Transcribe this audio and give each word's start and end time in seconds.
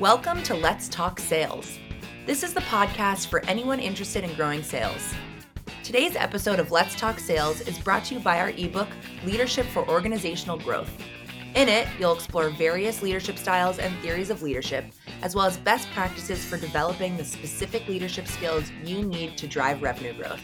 Welcome 0.00 0.42
to 0.44 0.54
Let's 0.54 0.88
Talk 0.88 1.20
Sales. 1.20 1.78
This 2.24 2.42
is 2.42 2.54
the 2.54 2.62
podcast 2.62 3.26
for 3.26 3.44
anyone 3.44 3.78
interested 3.78 4.24
in 4.24 4.32
growing 4.32 4.62
sales. 4.62 5.12
Today's 5.84 6.16
episode 6.16 6.58
of 6.58 6.70
Let's 6.70 6.94
Talk 6.94 7.18
Sales 7.18 7.60
is 7.60 7.78
brought 7.78 8.06
to 8.06 8.14
you 8.14 8.20
by 8.20 8.40
our 8.40 8.48
ebook, 8.56 8.88
Leadership 9.26 9.66
for 9.66 9.86
Organizational 9.90 10.56
Growth. 10.56 10.90
In 11.54 11.68
it, 11.68 11.86
you'll 11.98 12.14
explore 12.14 12.48
various 12.48 13.02
leadership 13.02 13.36
styles 13.36 13.78
and 13.78 13.94
theories 13.98 14.30
of 14.30 14.40
leadership, 14.40 14.86
as 15.20 15.34
well 15.34 15.44
as 15.44 15.58
best 15.58 15.86
practices 15.90 16.46
for 16.46 16.56
developing 16.56 17.18
the 17.18 17.24
specific 17.24 17.86
leadership 17.86 18.26
skills 18.26 18.72
you 18.82 19.02
need 19.02 19.36
to 19.36 19.46
drive 19.46 19.82
revenue 19.82 20.14
growth. 20.14 20.40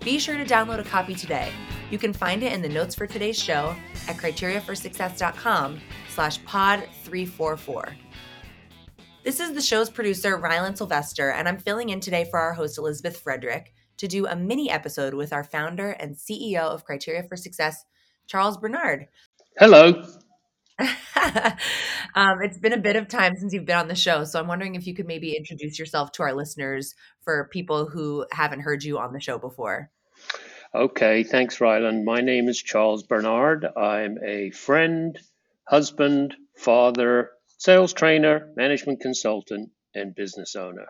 Be 0.00 0.18
sure 0.18 0.38
to 0.38 0.44
download 0.46 0.78
a 0.78 0.84
copy 0.84 1.14
today. 1.14 1.52
You 1.90 1.98
can 1.98 2.14
find 2.14 2.42
it 2.42 2.54
in 2.54 2.62
the 2.62 2.70
notes 2.70 2.94
for 2.94 3.06
today's 3.06 3.38
show 3.38 3.76
at 4.08 4.16
criteriaforsuccess.com 4.16 5.80
slash 6.08 6.42
pod 6.46 6.88
344. 7.02 7.94
This 9.24 9.40
is 9.40 9.54
the 9.54 9.62
show's 9.62 9.88
producer, 9.88 10.36
Rylan 10.36 10.76
Sylvester, 10.76 11.30
and 11.30 11.48
I'm 11.48 11.56
filling 11.56 11.88
in 11.88 12.00
today 12.00 12.26
for 12.30 12.38
our 12.38 12.52
host, 12.52 12.76
Elizabeth 12.76 13.18
Frederick, 13.18 13.72
to 13.96 14.06
do 14.06 14.26
a 14.26 14.36
mini 14.36 14.70
episode 14.70 15.14
with 15.14 15.32
our 15.32 15.42
founder 15.42 15.92
and 15.92 16.14
CEO 16.14 16.58
of 16.58 16.84
Criteria 16.84 17.22
for 17.22 17.34
Success, 17.34 17.86
Charles 18.26 18.58
Bernard. 18.58 19.08
Hello. 19.58 20.04
um, 20.78 22.42
it's 22.42 22.58
been 22.58 22.74
a 22.74 22.78
bit 22.78 22.96
of 22.96 23.08
time 23.08 23.34
since 23.38 23.54
you've 23.54 23.64
been 23.64 23.78
on 23.78 23.88
the 23.88 23.94
show, 23.94 24.24
so 24.24 24.38
I'm 24.38 24.46
wondering 24.46 24.74
if 24.74 24.86
you 24.86 24.94
could 24.94 25.06
maybe 25.06 25.34
introduce 25.34 25.78
yourself 25.78 26.12
to 26.12 26.22
our 26.22 26.34
listeners 26.34 26.94
for 27.22 27.48
people 27.50 27.88
who 27.88 28.26
haven't 28.30 28.60
heard 28.60 28.84
you 28.84 28.98
on 28.98 29.14
the 29.14 29.20
show 29.20 29.38
before. 29.38 29.90
Okay, 30.74 31.24
thanks, 31.24 31.62
Ryland. 31.62 32.04
My 32.04 32.20
name 32.20 32.46
is 32.46 32.62
Charles 32.62 33.04
Bernard. 33.04 33.64
I'm 33.74 34.18
a 34.22 34.50
friend, 34.50 35.18
husband, 35.66 36.36
father, 36.58 37.30
sales 37.58 37.92
trainer, 37.92 38.48
management 38.56 39.00
consultant, 39.00 39.70
and 39.94 40.14
business 40.14 40.54
owner. 40.56 40.86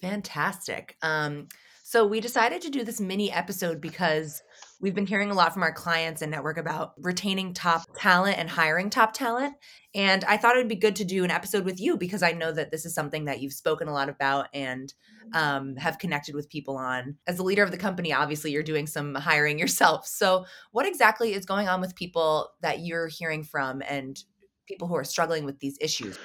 Fantastic. 0.00 0.96
Um, 1.02 1.48
so 1.88 2.06
we 2.06 2.20
decided 2.20 2.60
to 2.62 2.70
do 2.70 2.84
this 2.84 3.00
mini 3.00 3.32
episode 3.32 3.80
because 3.80 4.42
we've 4.78 4.94
been 4.94 5.06
hearing 5.06 5.30
a 5.30 5.34
lot 5.34 5.54
from 5.54 5.62
our 5.62 5.72
clients 5.72 6.20
and 6.20 6.30
network 6.30 6.58
about 6.58 6.92
retaining 6.98 7.54
top 7.54 7.82
talent 7.96 8.36
and 8.36 8.50
hiring 8.50 8.90
top 8.90 9.14
talent. 9.14 9.54
And 9.94 10.22
I 10.24 10.36
thought 10.36 10.54
it 10.54 10.58
would 10.58 10.68
be 10.68 10.76
good 10.76 10.96
to 10.96 11.04
do 11.06 11.24
an 11.24 11.30
episode 11.30 11.64
with 11.64 11.80
you 11.80 11.96
because 11.96 12.22
I 12.22 12.32
know 12.32 12.52
that 12.52 12.70
this 12.70 12.84
is 12.84 12.94
something 12.94 13.24
that 13.24 13.40
you've 13.40 13.54
spoken 13.54 13.88
a 13.88 13.94
lot 13.94 14.10
about 14.10 14.48
and 14.52 14.92
um, 15.32 15.76
have 15.76 15.98
connected 15.98 16.34
with 16.34 16.50
people 16.50 16.76
on. 16.76 17.16
As 17.26 17.38
the 17.38 17.42
leader 17.42 17.62
of 17.62 17.70
the 17.70 17.78
company, 17.78 18.12
obviously, 18.12 18.50
you're 18.50 18.62
doing 18.62 18.86
some 18.86 19.14
hiring 19.14 19.58
yourself. 19.58 20.06
So, 20.06 20.44
what 20.72 20.86
exactly 20.86 21.32
is 21.32 21.46
going 21.46 21.68
on 21.68 21.80
with 21.80 21.96
people 21.96 22.50
that 22.60 22.80
you're 22.80 23.08
hearing 23.08 23.44
from 23.44 23.82
and 23.88 24.22
people 24.68 24.86
who 24.86 24.94
are 24.96 25.04
struggling 25.04 25.44
with 25.44 25.58
these 25.58 25.78
issues? 25.80 26.18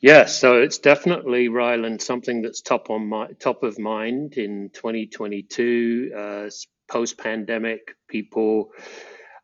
Yes, 0.00 0.38
so 0.38 0.60
it's 0.60 0.78
definitely 0.78 1.48
Ryland 1.48 2.02
something 2.02 2.42
that's 2.42 2.60
top 2.60 2.90
on 2.90 3.08
my 3.08 3.28
top 3.38 3.62
of 3.62 3.78
mind 3.78 4.34
in 4.34 4.70
2022, 4.74 6.12
uh, 6.16 6.50
post 6.90 7.16
pandemic. 7.16 7.94
People, 8.08 8.70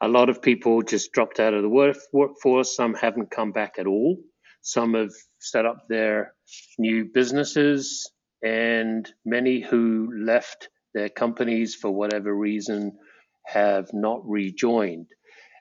a 0.00 0.08
lot 0.08 0.28
of 0.28 0.42
people 0.42 0.82
just 0.82 1.12
dropped 1.12 1.40
out 1.40 1.54
of 1.54 1.62
the 1.62 1.68
work, 1.68 1.96
workforce. 2.12 2.76
Some 2.76 2.94
haven't 2.94 3.30
come 3.30 3.52
back 3.52 3.76
at 3.78 3.86
all. 3.86 4.18
Some 4.60 4.94
have 4.94 5.12
set 5.38 5.64
up 5.64 5.86
their 5.88 6.34
new 6.78 7.06
businesses, 7.06 8.10
and 8.42 9.10
many 9.24 9.60
who 9.60 10.12
left 10.14 10.68
their 10.92 11.08
companies 11.08 11.74
for 11.74 11.90
whatever 11.90 12.34
reason 12.34 12.98
have 13.46 13.88
not 13.92 14.28
rejoined. 14.28 15.06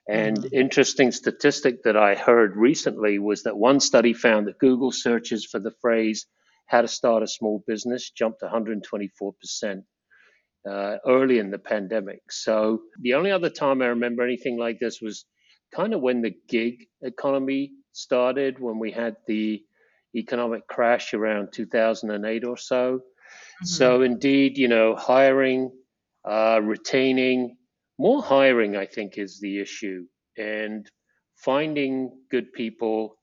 And 0.10 0.38
mm-hmm. 0.38 0.56
interesting 0.56 1.12
statistic 1.12 1.84
that 1.84 1.96
I 1.96 2.16
heard 2.16 2.56
recently 2.56 3.20
was 3.20 3.44
that 3.44 3.56
one 3.56 3.80
study 3.80 4.14
found 4.14 4.48
that 4.48 4.58
Google 4.58 4.92
searches 4.92 5.46
for 5.46 5.60
the 5.60 5.74
phrase 5.82 6.26
"how 6.66 6.82
to 6.82 6.88
start 6.88 7.22
a 7.22 7.28
small 7.28 7.64
business" 7.68 8.10
jumped 8.10 8.42
124 8.42 9.34
percent 9.34 9.84
uh, 10.68 10.98
early 11.06 11.38
in 11.38 11.52
the 11.52 11.60
pandemic. 11.60 12.22
So 12.32 12.82
the 13.00 13.14
only 13.14 13.32
other 13.32 13.52
time 13.52 13.84
I 13.84 13.88
remember 13.88 14.24
anything 14.24 14.58
like 14.58 14.80
this 14.80 15.00
was 15.00 15.26
kind 15.74 15.94
of 15.94 16.02
when 16.02 16.22
the 16.22 16.34
gig 16.48 16.88
economy 17.02 17.72
started, 17.92 18.60
when 18.60 18.80
we 18.80 18.92
had 18.92 19.16
the 19.28 19.64
economic 20.16 20.68
crash 20.68 21.14
around 21.14 21.54
2008 21.54 22.46
or 22.46 22.58
so. 22.58 22.98
Mm-hmm. 22.98 23.66
So 23.66 24.02
indeed, 24.02 24.58
you 24.58 24.70
know, 24.70 24.96
hiring, 24.96 25.72
uh, 26.26 26.60
retaining 26.64 27.58
more 28.00 28.24
hiring, 28.24 28.78
I 28.78 28.86
think, 28.86 29.18
is 29.18 29.40
the 29.40 29.60
issue. 29.60 30.06
And 30.38 30.90
finding 31.36 32.18
good 32.32 32.54
people 32.54 33.18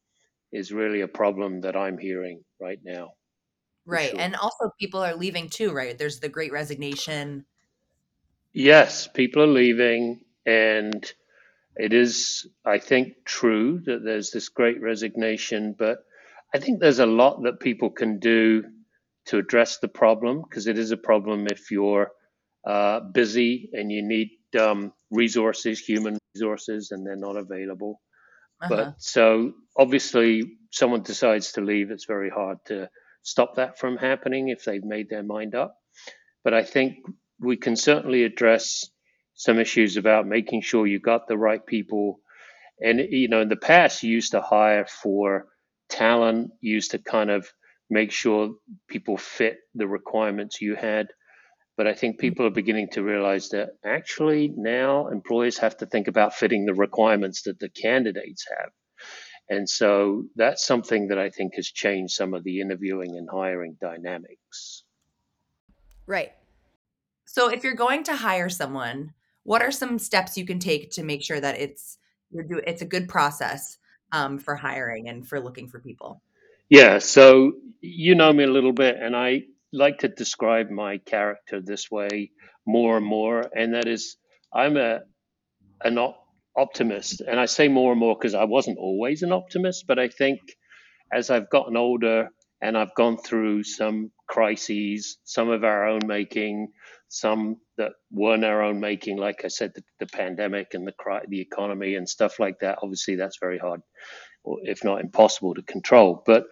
is 0.52 0.70
really 0.70 1.00
a 1.00 1.08
problem 1.08 1.62
that 1.62 1.74
I'm 1.74 1.98
hearing 1.98 2.44
right 2.60 2.78
now. 2.84 3.12
Right. 3.86 4.10
Sure. 4.10 4.20
And 4.20 4.36
also, 4.36 4.70
people 4.78 5.02
are 5.02 5.14
leaving 5.14 5.48
too, 5.48 5.72
right? 5.72 5.96
There's 5.96 6.20
the 6.20 6.28
great 6.28 6.52
resignation. 6.52 7.46
Yes, 8.52 9.08
people 9.08 9.42
are 9.42 9.46
leaving. 9.46 10.20
And 10.44 11.10
it 11.76 11.92
is, 11.92 12.46
I 12.64 12.78
think, 12.78 13.24
true 13.24 13.80
that 13.86 14.04
there's 14.04 14.30
this 14.30 14.50
great 14.50 14.80
resignation. 14.82 15.74
But 15.76 16.04
I 16.54 16.58
think 16.58 16.80
there's 16.80 16.98
a 16.98 17.06
lot 17.06 17.42
that 17.44 17.60
people 17.60 17.90
can 17.90 18.18
do 18.18 18.64
to 19.26 19.38
address 19.38 19.78
the 19.78 19.88
problem 19.88 20.42
because 20.42 20.66
it 20.66 20.78
is 20.78 20.90
a 20.90 20.96
problem 20.96 21.46
if 21.46 21.70
you're 21.70 22.10
uh, 22.66 23.00
busy 23.00 23.70
and 23.72 23.90
you 23.90 24.02
need 24.02 24.30
um, 24.58 24.92
resources, 25.10 25.80
human 25.80 26.18
resources, 26.34 26.90
and 26.90 27.06
they're 27.06 27.16
not 27.16 27.36
available. 27.36 28.00
Uh-huh. 28.60 28.74
But 28.74 28.94
so 28.98 29.52
obviously, 29.76 30.58
someone 30.70 31.02
decides 31.02 31.52
to 31.52 31.60
leave, 31.60 31.90
it's 31.90 32.06
very 32.06 32.30
hard 32.30 32.58
to 32.66 32.88
stop 33.22 33.56
that 33.56 33.78
from 33.78 33.96
happening 33.96 34.48
if 34.48 34.64
they've 34.64 34.84
made 34.84 35.08
their 35.10 35.22
mind 35.22 35.54
up. 35.54 35.76
But 36.44 36.54
I 36.54 36.62
think 36.62 36.98
we 37.40 37.56
can 37.56 37.76
certainly 37.76 38.24
address 38.24 38.88
some 39.34 39.58
issues 39.58 39.96
about 39.96 40.26
making 40.26 40.62
sure 40.62 40.86
you 40.86 40.98
got 40.98 41.28
the 41.28 41.36
right 41.36 41.64
people. 41.64 42.20
And, 42.80 43.00
you 43.00 43.28
know, 43.28 43.40
in 43.40 43.48
the 43.48 43.56
past, 43.56 44.02
you 44.02 44.10
used 44.10 44.32
to 44.32 44.40
hire 44.40 44.86
for 44.86 45.46
talent, 45.88 46.52
you 46.60 46.74
used 46.74 46.92
to 46.92 46.98
kind 46.98 47.30
of 47.30 47.50
make 47.90 48.12
sure 48.12 48.54
people 48.88 49.16
fit 49.16 49.58
the 49.74 49.86
requirements 49.86 50.60
you 50.60 50.74
had. 50.74 51.08
But 51.76 51.86
I 51.86 51.94
think 51.94 52.18
people 52.18 52.46
are 52.46 52.50
beginning 52.50 52.88
to 52.92 53.02
realize 53.02 53.50
that 53.50 53.76
actually 53.84 54.52
now 54.56 55.08
employers 55.08 55.58
have 55.58 55.76
to 55.78 55.86
think 55.86 56.08
about 56.08 56.34
fitting 56.34 56.64
the 56.64 56.74
requirements 56.74 57.42
that 57.42 57.58
the 57.58 57.68
candidates 57.68 58.46
have. 58.58 58.70
And 59.48 59.68
so 59.68 60.24
that's 60.34 60.66
something 60.66 61.08
that 61.08 61.18
I 61.18 61.30
think 61.30 61.54
has 61.54 61.66
changed 61.66 62.14
some 62.14 62.34
of 62.34 62.42
the 62.44 62.60
interviewing 62.60 63.16
and 63.16 63.28
hiring 63.30 63.76
dynamics. 63.80 64.84
Right. 66.06 66.32
So 67.26 67.50
if 67.50 67.62
you're 67.62 67.74
going 67.74 68.04
to 68.04 68.16
hire 68.16 68.48
someone, 68.48 69.12
what 69.42 69.62
are 69.62 69.70
some 69.70 69.98
steps 69.98 70.36
you 70.36 70.44
can 70.44 70.58
take 70.58 70.90
to 70.92 71.04
make 71.04 71.22
sure 71.22 71.40
that 71.40 71.58
it's 71.58 71.98
you're 72.30 72.42
do 72.42 72.60
it's 72.66 72.82
a 72.82 72.86
good 72.86 73.08
process 73.08 73.78
um, 74.12 74.38
for 74.38 74.56
hiring 74.56 75.08
and 75.08 75.26
for 75.26 75.38
looking 75.38 75.68
for 75.68 75.78
people? 75.78 76.22
Yeah. 76.68 76.98
So 76.98 77.52
you 77.80 78.14
know 78.14 78.32
me 78.32 78.44
a 78.44 78.50
little 78.50 78.72
bit, 78.72 78.96
and 79.00 79.14
I 79.14 79.42
like 79.72 79.98
to 79.98 80.08
describe 80.08 80.70
my 80.70 80.98
character 80.98 81.60
this 81.60 81.90
way 81.90 82.30
more 82.66 82.96
and 82.96 83.06
more, 83.06 83.44
and 83.54 83.74
that 83.74 83.86
is 83.88 84.16
I'm 84.54 84.76
a 84.76 85.00
an 85.82 85.98
optimist, 86.56 87.20
and 87.20 87.38
I 87.38 87.46
say 87.46 87.68
more 87.68 87.92
and 87.92 88.00
more 88.00 88.16
because 88.18 88.34
I 88.34 88.44
wasn't 88.44 88.78
always 88.78 89.22
an 89.22 89.32
optimist, 89.32 89.86
but 89.86 89.98
I 89.98 90.08
think 90.08 90.40
as 91.12 91.30
I've 91.30 91.50
gotten 91.50 91.76
older 91.76 92.28
and 92.62 92.76
I've 92.76 92.94
gone 92.94 93.18
through 93.18 93.64
some 93.64 94.10
crises, 94.28 95.18
some 95.24 95.50
of 95.50 95.64
our 95.64 95.86
own 95.86 96.00
making, 96.06 96.68
some 97.08 97.58
that 97.76 97.92
weren't 98.10 98.44
our 98.44 98.62
own 98.62 98.80
making, 98.80 99.18
like 99.18 99.44
I 99.44 99.48
said, 99.48 99.72
the, 99.74 99.82
the 100.00 100.06
pandemic 100.06 100.68
and 100.74 100.86
the 100.86 100.92
cri- 100.92 101.26
the 101.28 101.40
economy 101.40 101.94
and 101.94 102.08
stuff 102.08 102.40
like 102.40 102.60
that. 102.60 102.78
Obviously, 102.82 103.16
that's 103.16 103.38
very 103.40 103.58
hard, 103.58 103.80
or 104.44 104.58
if 104.62 104.82
not 104.82 105.00
impossible, 105.00 105.54
to 105.54 105.62
control. 105.62 106.22
But 106.26 106.44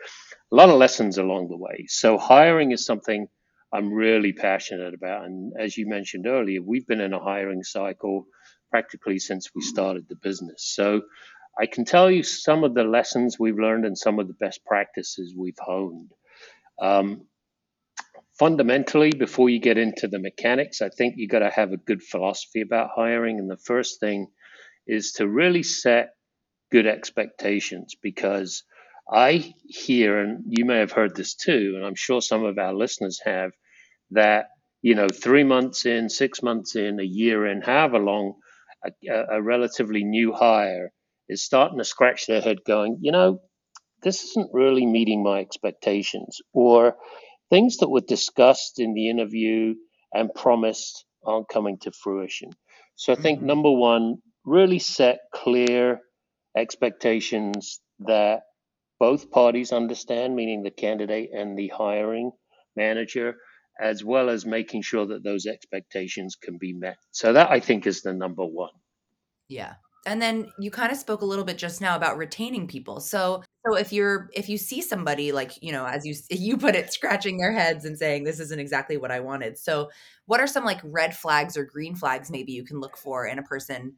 a 0.55 0.57
lot 0.57 0.69
of 0.69 0.77
lessons 0.77 1.19
along 1.19 1.49
the 1.49 1.57
way. 1.57 1.87
So 1.89 2.17
hiring 2.17 2.71
is 2.71 2.87
something 2.87 3.27
I'm 3.73 3.93
really 3.93 4.33
passionate 4.33 4.95
about. 4.95 5.25
And 5.25 5.53
as 5.59 5.77
you 5.77 5.89
mentioned 5.89 6.29
earlier, 6.29 6.63
we've 6.63 6.87
been 6.87 7.01
in 7.01 7.13
a 7.13 7.19
hiring 7.19 7.65
cycle 7.65 8.27
practically 8.71 9.19
since 9.19 9.51
we 9.53 9.63
started 9.63 10.05
the 10.09 10.15
business. 10.15 10.63
So 10.73 11.03
I 11.61 11.67
can 11.67 11.85
tell 11.85 12.09
you 12.09 12.23
some 12.23 12.63
of 12.63 12.73
the 12.73 12.85
lessons 12.85 13.37
we've 13.37 13.59
learned 13.59 13.85
and 13.85 13.99
some 13.99 14.21
of 14.21 14.29
the 14.29 14.35
best 14.35 14.65
practices 14.65 15.35
we've 15.37 15.59
honed. 15.59 16.13
Um, 16.81 17.27
fundamentally, 18.39 19.11
before 19.11 19.51
you 19.51 19.59
get 19.59 19.77
into 19.77 20.07
the 20.07 20.21
mechanics, 20.21 20.83
I 20.83 20.89
think 20.89 21.15
you've 21.17 21.33
got 21.33 21.41
to 21.41 21.51
have 21.51 21.73
a 21.73 21.79
good 21.79 22.01
philosophy 22.01 22.61
about 22.61 22.91
hiring. 22.95 23.41
And 23.41 23.51
the 23.51 23.57
first 23.57 23.99
thing 23.99 24.29
is 24.87 25.15
to 25.15 25.27
really 25.27 25.65
set 25.65 26.11
good 26.71 26.87
expectations 26.87 27.97
because 28.01 28.63
I 29.11 29.55
hear, 29.67 30.19
and 30.21 30.45
you 30.49 30.65
may 30.65 30.79
have 30.79 30.93
heard 30.93 31.15
this 31.17 31.35
too, 31.35 31.75
and 31.77 31.85
I'm 31.85 31.95
sure 31.95 32.23
some 32.23 32.45
of 32.45 32.59
our 32.59 32.75
listeners 32.75 33.21
have, 33.25 33.53
that 34.13 34.49
you 34.83 34.95
know, 34.95 35.09
three 35.09 35.45
months 35.45 35.87
in, 35.87 36.09
six 36.11 36.43
months 36.43 36.77
in, 36.77 37.01
a 37.01 37.05
year 37.05 37.47
in, 37.47 37.63
however 37.63 37.99
long, 37.99 38.35
a, 39.09 39.37
a 39.37 39.43
relatively 39.43 40.05
new 40.05 40.33
hire 40.33 40.93
is 41.29 41.43
starting 41.43 41.79
to 41.79 41.85
scratch 41.85 42.27
their 42.27 42.43
head, 42.43 42.59
going, 42.67 42.99
you 43.01 43.13
know, 43.13 43.41
this 44.03 44.25
isn't 44.25 44.51
really 44.53 44.87
meeting 44.87 45.23
my 45.23 45.41
expectations, 45.41 46.41
or 46.53 46.97
things 47.51 47.79
that 47.79 47.89
were 47.91 48.01
discussed 48.03 48.81
in 48.81 48.95
the 48.95 49.11
interview 49.11 49.75
and 50.13 50.35
promised 50.35 51.05
aren't 51.25 51.49
coming 51.49 51.79
to 51.79 51.93
fruition. 51.93 52.51
So 52.97 53.13
I 53.13 53.17
think 53.17 53.41
Mhm. 53.41 53.47
number 53.47 53.71
one, 53.73 54.17
really 54.45 54.79
set 54.79 55.21
clear 55.33 56.01
expectations 56.57 57.81
that 58.01 58.43
both 59.05 59.31
parties 59.31 59.71
understand, 59.71 60.35
meaning 60.35 60.63
the 60.63 60.71
candidate 60.71 61.29
and 61.31 61.59
the 61.59 61.69
hiring 61.69 62.33
manager, 62.75 63.35
as 63.79 64.03
well 64.03 64.31
as 64.31 64.47
making 64.47 64.81
sure 64.81 65.05
that 65.05 65.23
those 65.23 65.45
expectations 65.45 66.37
can 66.43 66.57
be 66.57 66.73
met. 66.73 66.97
So 67.11 67.35
that 67.35 67.51
I 67.51 67.61
think 67.61 67.87
is 67.87 68.01
the 68.01 68.15
number 68.15 68.47
one. 68.47 68.71
Yeah. 69.47 69.75
And 70.07 70.23
then 70.23 70.51
you 70.59 70.71
kind 70.71 70.91
of 70.91 70.97
spoke 70.97 71.21
a 71.21 71.27
little 71.27 71.45
bit 71.45 71.59
just 71.59 71.83
now 71.83 71.97
about 71.97 72.17
retaining 72.17 72.67
people. 72.67 72.99
So 73.01 73.43
so 73.67 73.77
if 73.77 73.93
you're 73.93 74.31
if 74.33 74.49
you 74.49 74.57
see 74.57 74.81
somebody 74.81 75.33
like, 75.33 75.53
you 75.63 75.73
know, 75.73 75.85
as 75.85 76.07
you 76.07 76.15
you 76.31 76.57
put 76.57 76.75
it 76.75 76.91
scratching 76.91 77.37
their 77.37 77.53
heads 77.53 77.85
and 77.85 77.99
saying 77.99 78.25
this 78.25 78.41
isn't 78.41 78.59
exactly 78.59 78.97
what 78.97 79.11
I 79.11 79.21
wanted. 79.21 79.59
So 79.59 79.91
what 80.25 80.41
are 80.41 80.47
some 80.47 80.65
like 80.65 80.81
red 80.83 81.15
flags 81.15 81.59
or 81.59 81.65
green 81.67 81.95
flags 81.95 82.31
maybe 82.31 82.53
you 82.53 82.65
can 82.65 82.81
look 82.81 82.97
for 82.97 83.27
in 83.27 83.39
a 83.39 83.43
person 83.43 83.97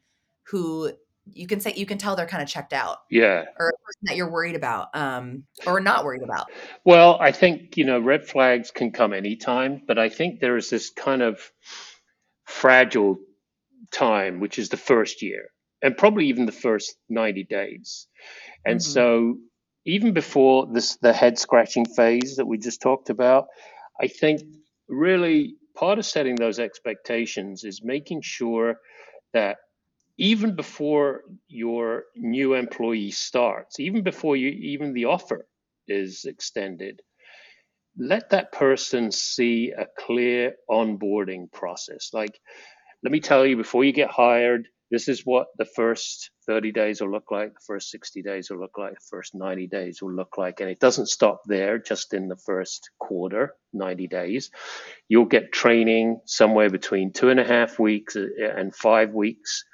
who 0.49 0.91
you 1.33 1.47
can 1.47 1.61
say 1.61 1.73
you 1.77 1.87
can 1.87 1.99
tell 1.99 2.17
they're 2.17 2.27
kind 2.27 2.43
of 2.43 2.49
checked 2.49 2.73
out 2.73 2.99
Yeah. 3.11 3.45
or 3.59 3.69
a 3.69 3.79
person 3.85 4.01
that 4.03 4.17
you're 4.17 4.31
worried 4.31 4.57
about 4.57 4.89
um 4.95 5.45
or 5.67 5.81
not 5.81 6.05
worried 6.05 6.23
about. 6.23 6.47
Well, 6.85 7.19
I 7.21 7.33
think, 7.33 7.77
you 7.77 7.85
know, 7.85 7.99
red 7.99 8.27
flags 8.27 8.71
can 8.71 8.93
come 8.93 9.13
anytime, 9.13 9.83
but 9.87 9.99
I 9.99 10.09
think 10.09 10.41
there 10.41 10.57
is 10.57 10.71
this 10.71 10.91
kind 10.91 11.23
of 11.23 11.41
fragile 12.45 13.19
time, 13.91 14.41
which 14.41 14.59
is 14.59 14.69
the 14.69 14.77
first 14.77 15.23
year 15.23 15.49
and 15.83 15.97
probably 15.97 16.27
even 16.27 16.47
the 16.47 16.53
first 16.53 16.97
90 17.09 17.45
days. 17.45 18.07
And 18.65 18.79
Mhm. 18.79 18.83
so 18.83 19.39
even 19.85 20.13
before 20.13 20.67
this 20.73 20.97
the 20.97 21.13
head 21.13 21.39
scratching 21.39 21.87
phase 21.87 22.37
that 22.37 22.47
we 22.47 22.59
just 22.59 22.81
talked 22.83 23.11
about, 23.11 23.47
I 24.01 24.09
think 24.09 24.43
really 24.89 25.57
part 25.75 25.99
of 25.99 26.07
setting 26.07 26.37
those 26.37 26.59
expectations 26.59 27.65
is 27.65 27.83
making 27.83 28.23
sure 28.23 28.77
that 29.33 29.59
even 30.19 30.55
before 30.57 31.23
your 31.49 32.05
new 32.17 32.55
employee 32.55 33.11
starts, 33.11 33.79
even 33.81 34.03
before 34.03 34.37
you 34.37 34.49
even 34.49 34.93
the 34.95 35.07
offer 35.07 35.47
is 35.89 36.25
extended, 36.25 37.01
let 37.99 38.31
that 38.31 38.53
person 38.53 39.11
see 39.11 39.73
a 39.77 39.87
clear 39.99 40.55
onboarding 40.71 41.51
process. 41.53 42.11
Like, 42.13 42.39
let 43.03 43.13
me 43.13 43.21
tell 43.21 43.47
you, 43.47 43.57
before 43.57 43.85
you 43.85 43.93
get 43.93 44.11
hired, 44.11 44.69
this 44.91 45.09
is 45.09 45.23
what 45.23 45.49
the 45.59 45.65
first 45.65 46.31
30 46.47 46.73
days 46.73 47.01
will 47.01 47.11
look 47.11 47.31
like, 47.31 47.53
the 47.55 47.61
first 47.67 47.91
60 47.91 48.23
days 48.23 48.51
will 48.51 48.61
look 48.61 48.79
like, 48.79 48.95
the 48.95 49.07
first 49.11 49.35
90 49.35 49.67
days 49.67 50.01
will 50.01 50.15
look 50.15 50.39
like. 50.39 50.61
And 50.61 50.71
it 50.71 50.79
doesn't 50.79 51.09
stop 51.09 51.43
there 51.47 51.79
just 51.79 52.15
in 52.15 52.29
the 52.29 52.37
first 52.37 52.91
quarter, 52.99 53.55
90 53.73 54.07
days. 54.07 54.51
You'll 55.09 55.25
get 55.25 55.53
training 55.53 56.21
somewhere 56.25 56.71
between 56.71 57.13
two 57.13 57.31
and 57.31 57.41
a 57.41 57.45
half 57.45 57.79
weeks 57.79 58.17
uh, 58.17 58.27
and 58.39 58.75
five 58.75 59.13
weeks 59.13 59.65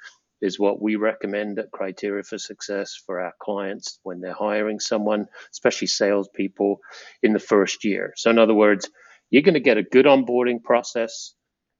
is 0.43 0.59
what 0.59 0.81
we 0.81 0.97
recommend 0.97 1.57
at 1.57 1.71
Criteria 1.71 2.21
for 2.21 2.37
Success 2.37 3.01
for 3.05 3.21
our 3.21 3.33
clients 3.41 3.99
when 4.03 4.19
they're 4.19 4.33
hiring 4.33 4.79
someone, 4.79 5.25
especially 5.51 5.87
salespeople, 5.87 6.79
in 7.23 7.31
the 7.31 7.39
first 7.39 7.85
year. 7.85 8.13
So, 8.17 8.29
in 8.29 8.37
other 8.37 8.53
words, 8.53 8.89
you're 9.29 9.41
going 9.41 9.53
to 9.53 9.61
get 9.61 9.77
a 9.77 9.83
good 9.83 10.05
onboarding 10.05 10.61
process. 10.61 11.33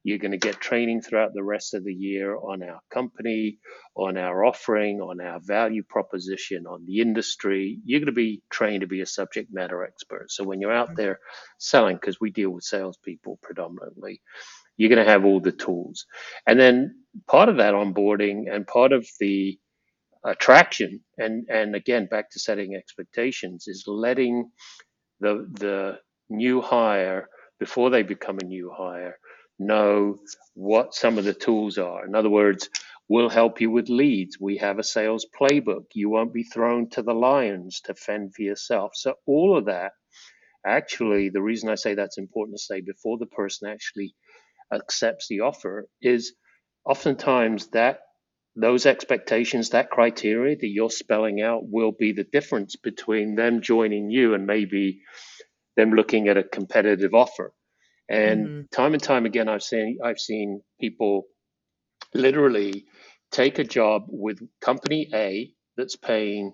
You're 0.05 0.17
going 0.17 0.31
to 0.31 0.37
get 0.37 0.61
training 0.61 1.01
throughout 1.01 1.33
the 1.33 1.43
rest 1.43 1.73
of 1.73 1.83
the 1.83 1.93
year 1.93 2.35
on 2.35 2.63
our 2.63 2.79
company, 2.93 3.59
on 3.95 4.17
our 4.17 4.45
offering, 4.45 5.01
on 5.01 5.19
our 5.19 5.41
value 5.41 5.83
proposition, 5.83 6.65
on 6.65 6.85
the 6.85 6.99
industry. 7.01 7.79
You're 7.85 7.99
going 7.99 8.07
to 8.07 8.13
be 8.13 8.41
trained 8.49 8.81
to 8.81 8.87
be 8.87 9.01
a 9.01 9.05
subject 9.05 9.49
matter 9.53 9.83
expert. 9.83 10.31
So 10.31 10.45
when 10.45 10.61
you're 10.61 10.73
out 10.73 10.87
mm-hmm. 10.87 11.01
there 11.01 11.19
selling, 11.57 11.97
because 11.97 12.19
we 12.19 12.31
deal 12.31 12.49
with 12.49 12.63
salespeople 12.63 13.39
predominantly, 13.43 14.21
you're 14.77 14.89
going 14.89 15.05
to 15.05 15.11
have 15.11 15.25
all 15.25 15.39
the 15.39 15.51
tools. 15.51 16.05
And 16.47 16.59
then 16.59 16.95
part 17.27 17.49
of 17.49 17.57
that 17.57 17.73
onboarding 17.73 18.45
and 18.51 18.67
part 18.67 18.91
of 18.93 19.07
the 19.19 19.59
attraction, 20.25 21.01
and, 21.17 21.47
and 21.49 21.75
again, 21.75 22.07
back 22.09 22.31
to 22.31 22.39
setting 22.39 22.75
expectations, 22.75 23.65
is 23.67 23.85
letting 23.87 24.51
the, 25.19 25.47
the 25.53 25.99
new 26.29 26.61
hire, 26.61 27.29
before 27.59 27.89
they 27.89 28.03
become 28.03 28.39
a 28.39 28.45
new 28.45 28.71
hire, 28.75 29.17
know 29.59 30.17
what 30.55 30.95
some 30.95 31.17
of 31.17 31.25
the 31.25 31.33
tools 31.33 31.77
are. 31.77 32.05
In 32.05 32.15
other 32.15 32.29
words, 32.29 32.69
we'll 33.09 33.29
help 33.29 33.61
you 33.61 33.71
with 33.71 33.89
leads. 33.89 34.37
We 34.39 34.57
have 34.57 34.79
a 34.79 34.83
sales 34.83 35.25
playbook. 35.39 35.85
You 35.93 36.09
won't 36.09 36.33
be 36.33 36.43
thrown 36.43 36.89
to 36.91 37.03
the 37.03 37.13
lions 37.13 37.81
to 37.85 37.95
fend 37.95 38.35
for 38.35 38.41
yourself. 38.41 38.91
So, 38.95 39.15
all 39.27 39.57
of 39.57 39.65
that, 39.65 39.93
actually, 40.65 41.29
the 41.29 41.41
reason 41.41 41.69
I 41.69 41.75
say 41.75 41.95
that's 41.95 42.17
important 42.17 42.57
to 42.57 42.63
say 42.63 42.81
before 42.81 43.17
the 43.17 43.27
person 43.27 43.69
actually 43.69 44.15
accepts 44.71 45.27
the 45.27 45.41
offer 45.41 45.87
is 46.01 46.33
oftentimes 46.85 47.67
that 47.67 48.01
those 48.55 48.85
expectations, 48.85 49.69
that 49.69 49.89
criteria 49.89 50.55
that 50.55 50.67
you're 50.67 50.91
spelling 50.91 51.41
out 51.41 51.61
will 51.63 51.91
be 51.91 52.11
the 52.11 52.23
difference 52.23 52.75
between 52.75 53.35
them 53.35 53.61
joining 53.61 54.11
you 54.11 54.35
and 54.35 54.45
maybe 54.45 55.01
them 55.75 55.91
looking 55.91 56.27
at 56.27 56.37
a 56.37 56.43
competitive 56.43 57.13
offer. 57.13 57.51
And 58.09 58.47
Mhm. 58.47 58.69
time 58.69 58.93
and 58.93 59.01
time 59.01 59.25
again, 59.25 59.49
I've 59.49 59.63
seen 59.63 59.99
I've 60.03 60.19
seen 60.19 60.61
people 60.79 61.27
literally 62.13 62.85
take 63.31 63.59
a 63.59 63.63
job 63.63 64.05
with 64.07 64.39
company 64.61 65.09
A 65.13 65.53
that's 65.75 65.95
paying 65.95 66.53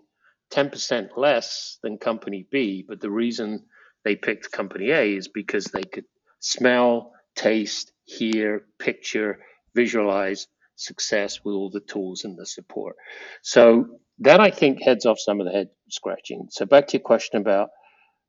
10% 0.51 1.17
less 1.17 1.77
than 1.83 1.97
company 1.97 2.47
B, 2.49 2.85
but 2.87 3.01
the 3.01 3.11
reason 3.11 3.65
they 4.03 4.15
picked 4.15 4.51
company 4.51 4.91
A 4.91 5.15
is 5.15 5.27
because 5.27 5.65
they 5.65 5.83
could 5.83 6.05
smell, 6.39 7.13
taste, 7.35 7.91
hear, 8.09 8.65
picture, 8.79 9.39
visualize 9.75 10.47
success 10.75 11.39
with 11.43 11.53
all 11.53 11.69
the 11.69 11.81
tools 11.81 12.23
and 12.23 12.37
the 12.37 12.45
support. 12.45 12.95
So 13.41 13.99
that 14.19 14.39
I 14.39 14.49
think 14.49 14.81
heads 14.81 15.05
off 15.05 15.19
some 15.19 15.39
of 15.39 15.45
the 15.45 15.51
head 15.51 15.69
scratching. 15.89 16.47
So 16.49 16.65
back 16.65 16.87
to 16.87 16.97
your 16.97 17.03
question 17.03 17.41
about 17.41 17.69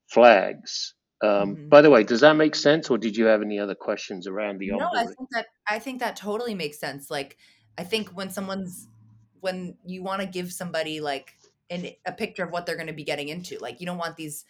flags. 0.07 0.93
Um, 1.23 1.55
Mhm. 1.55 1.69
by 1.69 1.81
the 1.81 1.89
way, 1.89 2.03
does 2.03 2.21
that 2.21 2.35
make 2.35 2.55
sense, 2.55 2.89
or 2.89 2.97
did 2.97 3.15
you 3.15 3.25
have 3.25 3.41
any 3.41 3.59
other 3.59 3.75
questions 3.75 4.27
around 4.27 4.57
the 4.57 4.67
No, 4.67 4.89
I 4.95 5.05
think 5.05 5.29
that 5.31 5.45
I 5.67 5.79
think 5.79 5.99
that 5.99 6.15
totally 6.15 6.55
makes 6.55 6.79
sense. 6.79 7.11
Like 7.11 7.37
I 7.77 7.83
think 7.83 8.09
when 8.09 8.29
someone's 8.29 8.87
when 9.39 9.77
you 9.85 10.03
want 10.03 10.21
to 10.21 10.27
give 10.27 10.51
somebody 10.51 10.99
like 10.99 11.37
an, 11.69 11.89
a 12.05 12.11
picture 12.11 12.43
of 12.43 12.51
what 12.51 12.65
they're 12.65 12.75
going 12.75 12.87
to 12.87 12.93
be 12.93 13.03
getting 13.03 13.29
into, 13.29 13.57
like 13.59 13.79
you 13.79 13.85
don't 13.85 13.97
want 13.97 14.15
these 14.17 14.45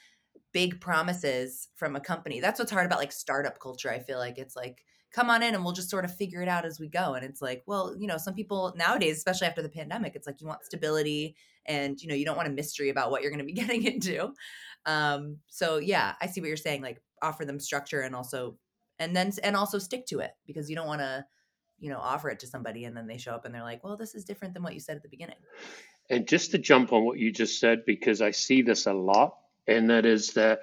big 0.53 0.79
promises 0.81 1.69
from 1.75 1.95
a 1.95 1.99
company. 1.99 2.39
That's 2.39 2.59
what's 2.59 2.71
hard 2.71 2.85
about 2.85 2.99
like 2.99 3.11
startup 3.11 3.59
culture. 3.59 3.91
I 3.91 3.99
feel 3.99 4.17
like 4.17 4.37
it's 4.37 4.55
like 4.55 4.85
come 5.13 5.29
on 5.29 5.43
in 5.43 5.55
and 5.55 5.63
we'll 5.63 5.73
just 5.73 5.89
sort 5.89 6.05
of 6.05 6.15
figure 6.15 6.41
it 6.41 6.47
out 6.47 6.65
as 6.65 6.79
we 6.79 6.87
go. 6.87 7.13
And 7.13 7.25
it's 7.25 7.41
like, 7.41 7.63
well, 7.65 7.95
you 7.97 8.07
know, 8.07 8.17
some 8.17 8.33
people 8.33 8.73
nowadays, 8.77 9.17
especially 9.17 9.47
after 9.47 9.61
the 9.61 9.69
pandemic, 9.69 10.15
it's 10.15 10.27
like 10.27 10.41
you 10.41 10.47
want 10.47 10.63
stability 10.63 11.35
and 11.65 12.01
you 12.01 12.07
know, 12.07 12.15
you 12.15 12.25
don't 12.25 12.37
want 12.37 12.47
a 12.47 12.51
mystery 12.51 12.89
about 12.89 13.11
what 13.11 13.21
you're 13.21 13.31
going 13.31 13.39
to 13.39 13.45
be 13.45 13.53
getting 13.61 13.83
into. 13.83 14.33
Um 14.85 15.37
so 15.47 15.77
yeah, 15.77 16.13
I 16.21 16.27
see 16.27 16.41
what 16.41 16.47
you're 16.47 16.57
saying 16.57 16.81
like 16.81 17.01
offer 17.21 17.45
them 17.45 17.59
structure 17.59 18.01
and 18.01 18.15
also 18.15 18.57
and 18.99 19.15
then 19.15 19.31
and 19.43 19.55
also 19.55 19.77
stick 19.77 20.05
to 20.07 20.19
it 20.19 20.31
because 20.47 20.69
you 20.69 20.75
don't 20.75 20.87
want 20.87 21.01
to 21.01 21.25
you 21.79 21.89
know 21.89 21.99
offer 21.99 22.29
it 22.29 22.39
to 22.39 22.47
somebody 22.47 22.85
and 22.85 22.97
then 22.97 23.07
they 23.07 23.17
show 23.17 23.31
up 23.31 23.45
and 23.45 23.53
they're 23.53 23.63
like 23.63 23.83
well 23.83 23.95
this 23.95 24.15
is 24.15 24.23
different 24.23 24.53
than 24.53 24.63
what 24.63 24.73
you 24.73 24.79
said 24.79 24.95
at 24.95 25.03
the 25.03 25.09
beginning 25.09 25.37
And 26.11 26.27
just 26.27 26.51
to 26.51 26.57
jump 26.57 26.91
on 26.91 27.05
what 27.05 27.19
you 27.19 27.31
just 27.31 27.57
said, 27.57 27.85
because 27.85 28.21
I 28.21 28.31
see 28.31 28.61
this 28.61 28.85
a 28.85 28.93
lot, 28.93 29.37
and 29.65 29.89
that 29.89 30.05
is 30.05 30.33
that, 30.33 30.59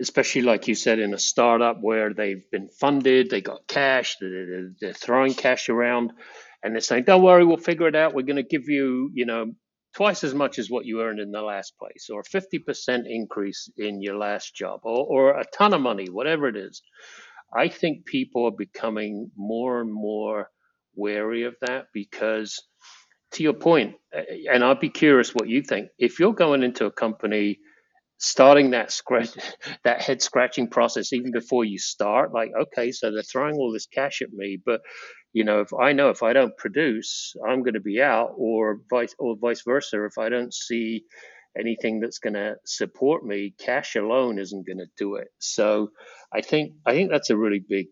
especially 0.00 0.42
like 0.42 0.68
you 0.68 0.74
said, 0.74 0.98
in 0.98 1.14
a 1.14 1.18
startup 1.18 1.78
where 1.80 2.12
they've 2.12 2.50
been 2.50 2.68
funded, 2.68 3.30
they 3.30 3.40
got 3.40 3.66
cash, 3.66 4.16
they're, 4.20 4.92
throwing 4.92 5.34
cash 5.34 5.68
around, 5.68 6.12
and 6.62 6.74
they're 6.74 6.80
saying, 6.80 7.04
"Don't 7.04 7.22
worry, 7.22 7.44
we'll 7.44 7.56
figure 7.56 7.88
it 7.88 7.96
out. 7.96 8.14
We're 8.14 8.22
going 8.22 8.36
to 8.36 8.42
give 8.42 8.68
you, 8.68 9.10
you 9.14 9.26
know, 9.26 9.52
twice 9.94 10.24
as 10.24 10.34
much 10.34 10.58
as 10.58 10.70
what 10.70 10.84
you 10.84 11.02
earned 11.02 11.20
in 11.20 11.30
the 11.30 11.42
last 11.42 11.78
place, 11.78 12.08
or 12.10 12.20
a 12.20 12.24
fifty 12.24 12.58
percent 12.58 13.06
increase 13.08 13.70
in 13.76 14.02
your 14.02 14.16
last 14.16 14.54
job, 14.54 14.80
or, 14.84 15.06
or 15.06 15.40
a 15.40 15.44
ton 15.56 15.74
of 15.74 15.80
money, 15.80 16.08
whatever 16.08 16.48
it 16.48 16.56
is." 16.56 16.82
I 17.54 17.68
think 17.68 18.06
people 18.06 18.46
are 18.46 18.56
becoming 18.56 19.30
more 19.36 19.80
and 19.80 19.92
more 19.92 20.50
wary 20.94 21.44
of 21.44 21.54
that 21.60 21.86
because 21.92 22.60
to 23.32 23.42
your 23.42 23.54
uh, 24.14 24.22
and 24.50 24.64
I'd 24.64 24.80
be 24.80 24.88
curious 24.88 25.34
what 25.34 25.48
you 25.48 25.62
think. 25.62 25.88
If 25.98 26.18
you're 26.18 26.34
going 26.34 26.62
into 26.62 26.86
a 26.86 26.90
company, 26.90 27.58
starting 28.18 28.70
that 28.70 28.92
scratch, 28.92 29.30
that 29.84 30.02
head 30.02 30.22
scratching 30.22 30.68
process 30.68 31.12
even 31.12 31.32
before 31.32 31.64
you 31.64 31.78
start, 31.78 32.32
like, 32.32 32.50
okay, 32.60 32.92
so 32.92 33.10
they're 33.10 33.22
throwing 33.22 33.56
all 33.56 33.72
this 33.72 33.86
cash 33.86 34.22
at 34.22 34.32
me, 34.32 34.58
but 34.64 34.80
you 35.32 35.44
know, 35.44 35.60
if 35.60 35.72
I 35.74 35.92
know 35.92 36.08
if 36.08 36.22
I 36.22 36.32
don't 36.32 36.56
produce, 36.56 37.34
I'm 37.46 37.62
going 37.62 37.74
to 37.74 37.80
be 37.80 38.00
out, 38.00 38.32
or 38.36 38.80
vice 38.88 39.14
or 39.18 39.36
vice 39.36 39.62
versa. 39.66 40.06
If 40.06 40.16
I 40.16 40.30
don't 40.30 40.54
see 40.54 41.04
anything 41.58 42.00
that's 42.00 42.18
going 42.18 42.34
to 42.34 42.54
support 42.64 43.22
me, 43.22 43.54
cash 43.58 43.96
alone 43.96 44.38
isn't 44.38 44.66
going 44.66 44.78
to 44.78 44.86
do 44.96 45.16
it. 45.16 45.28
So, 45.38 45.90
I 46.32 46.40
think 46.40 46.72
I 46.86 46.92
think 46.92 47.10
that's 47.10 47.28
a 47.28 47.36
really 47.36 47.62
big 47.68 47.88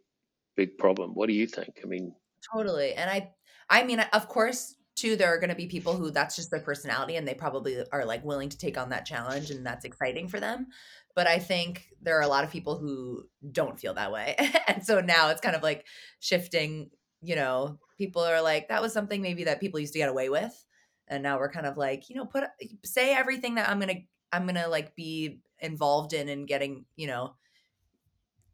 big 0.56 0.78
problem. 0.78 1.10
What 1.10 1.26
do 1.26 1.34
you 1.34 1.46
think? 1.46 1.80
I 1.84 1.86
mean, 1.86 2.14
totally 2.52 2.94
and 2.94 3.10
i 3.10 3.30
i 3.70 3.84
mean 3.84 4.00
of 4.12 4.28
course 4.28 4.76
two 4.96 5.16
there 5.16 5.34
are 5.34 5.38
going 5.38 5.50
to 5.50 5.56
be 5.56 5.66
people 5.66 5.96
who 5.96 6.10
that's 6.10 6.36
just 6.36 6.50
their 6.50 6.60
personality 6.60 7.16
and 7.16 7.26
they 7.26 7.34
probably 7.34 7.82
are 7.92 8.04
like 8.04 8.24
willing 8.24 8.48
to 8.48 8.58
take 8.58 8.78
on 8.78 8.90
that 8.90 9.06
challenge 9.06 9.50
and 9.50 9.66
that's 9.66 9.84
exciting 9.84 10.28
for 10.28 10.40
them. 10.40 10.66
But 11.14 11.26
i 11.26 11.38
think 11.38 11.86
there 12.02 12.18
are 12.18 12.22
a 12.22 12.28
lot 12.28 12.44
of 12.44 12.50
people 12.50 12.78
who 12.78 13.24
don't 13.52 13.78
feel 13.78 13.94
that 13.94 14.12
way. 14.12 14.36
And 14.68 14.84
so 14.84 15.00
now 15.00 15.28
it's 15.28 15.40
kind 15.40 15.56
of 15.56 15.62
like 15.62 15.86
shifting 16.20 16.90
you 17.22 17.36
know 17.36 17.78
people 17.96 18.22
are 18.22 18.42
like 18.42 18.68
that 18.68 18.82
was 18.82 18.92
something 18.92 19.22
maybe 19.22 19.44
that 19.44 19.60
people 19.60 19.80
used 19.80 19.92
to 19.94 19.98
get 19.98 20.08
away 20.08 20.28
with. 20.28 20.64
And 21.08 21.22
now 21.22 21.38
we're 21.38 21.50
kind 21.50 21.66
of 21.66 21.76
like 21.76 22.08
you 22.08 22.16
know 22.16 22.26
put 22.26 22.44
say 22.84 23.14
everything 23.14 23.56
that 23.56 23.68
i'm 23.68 23.78
gonna 23.78 24.00
i'm 24.32 24.46
gonna 24.46 24.68
like 24.68 24.96
be 24.96 25.40
involved 25.60 26.12
in 26.12 26.28
and 26.28 26.48
getting 26.48 26.86
you 26.96 27.06
know 27.06 27.34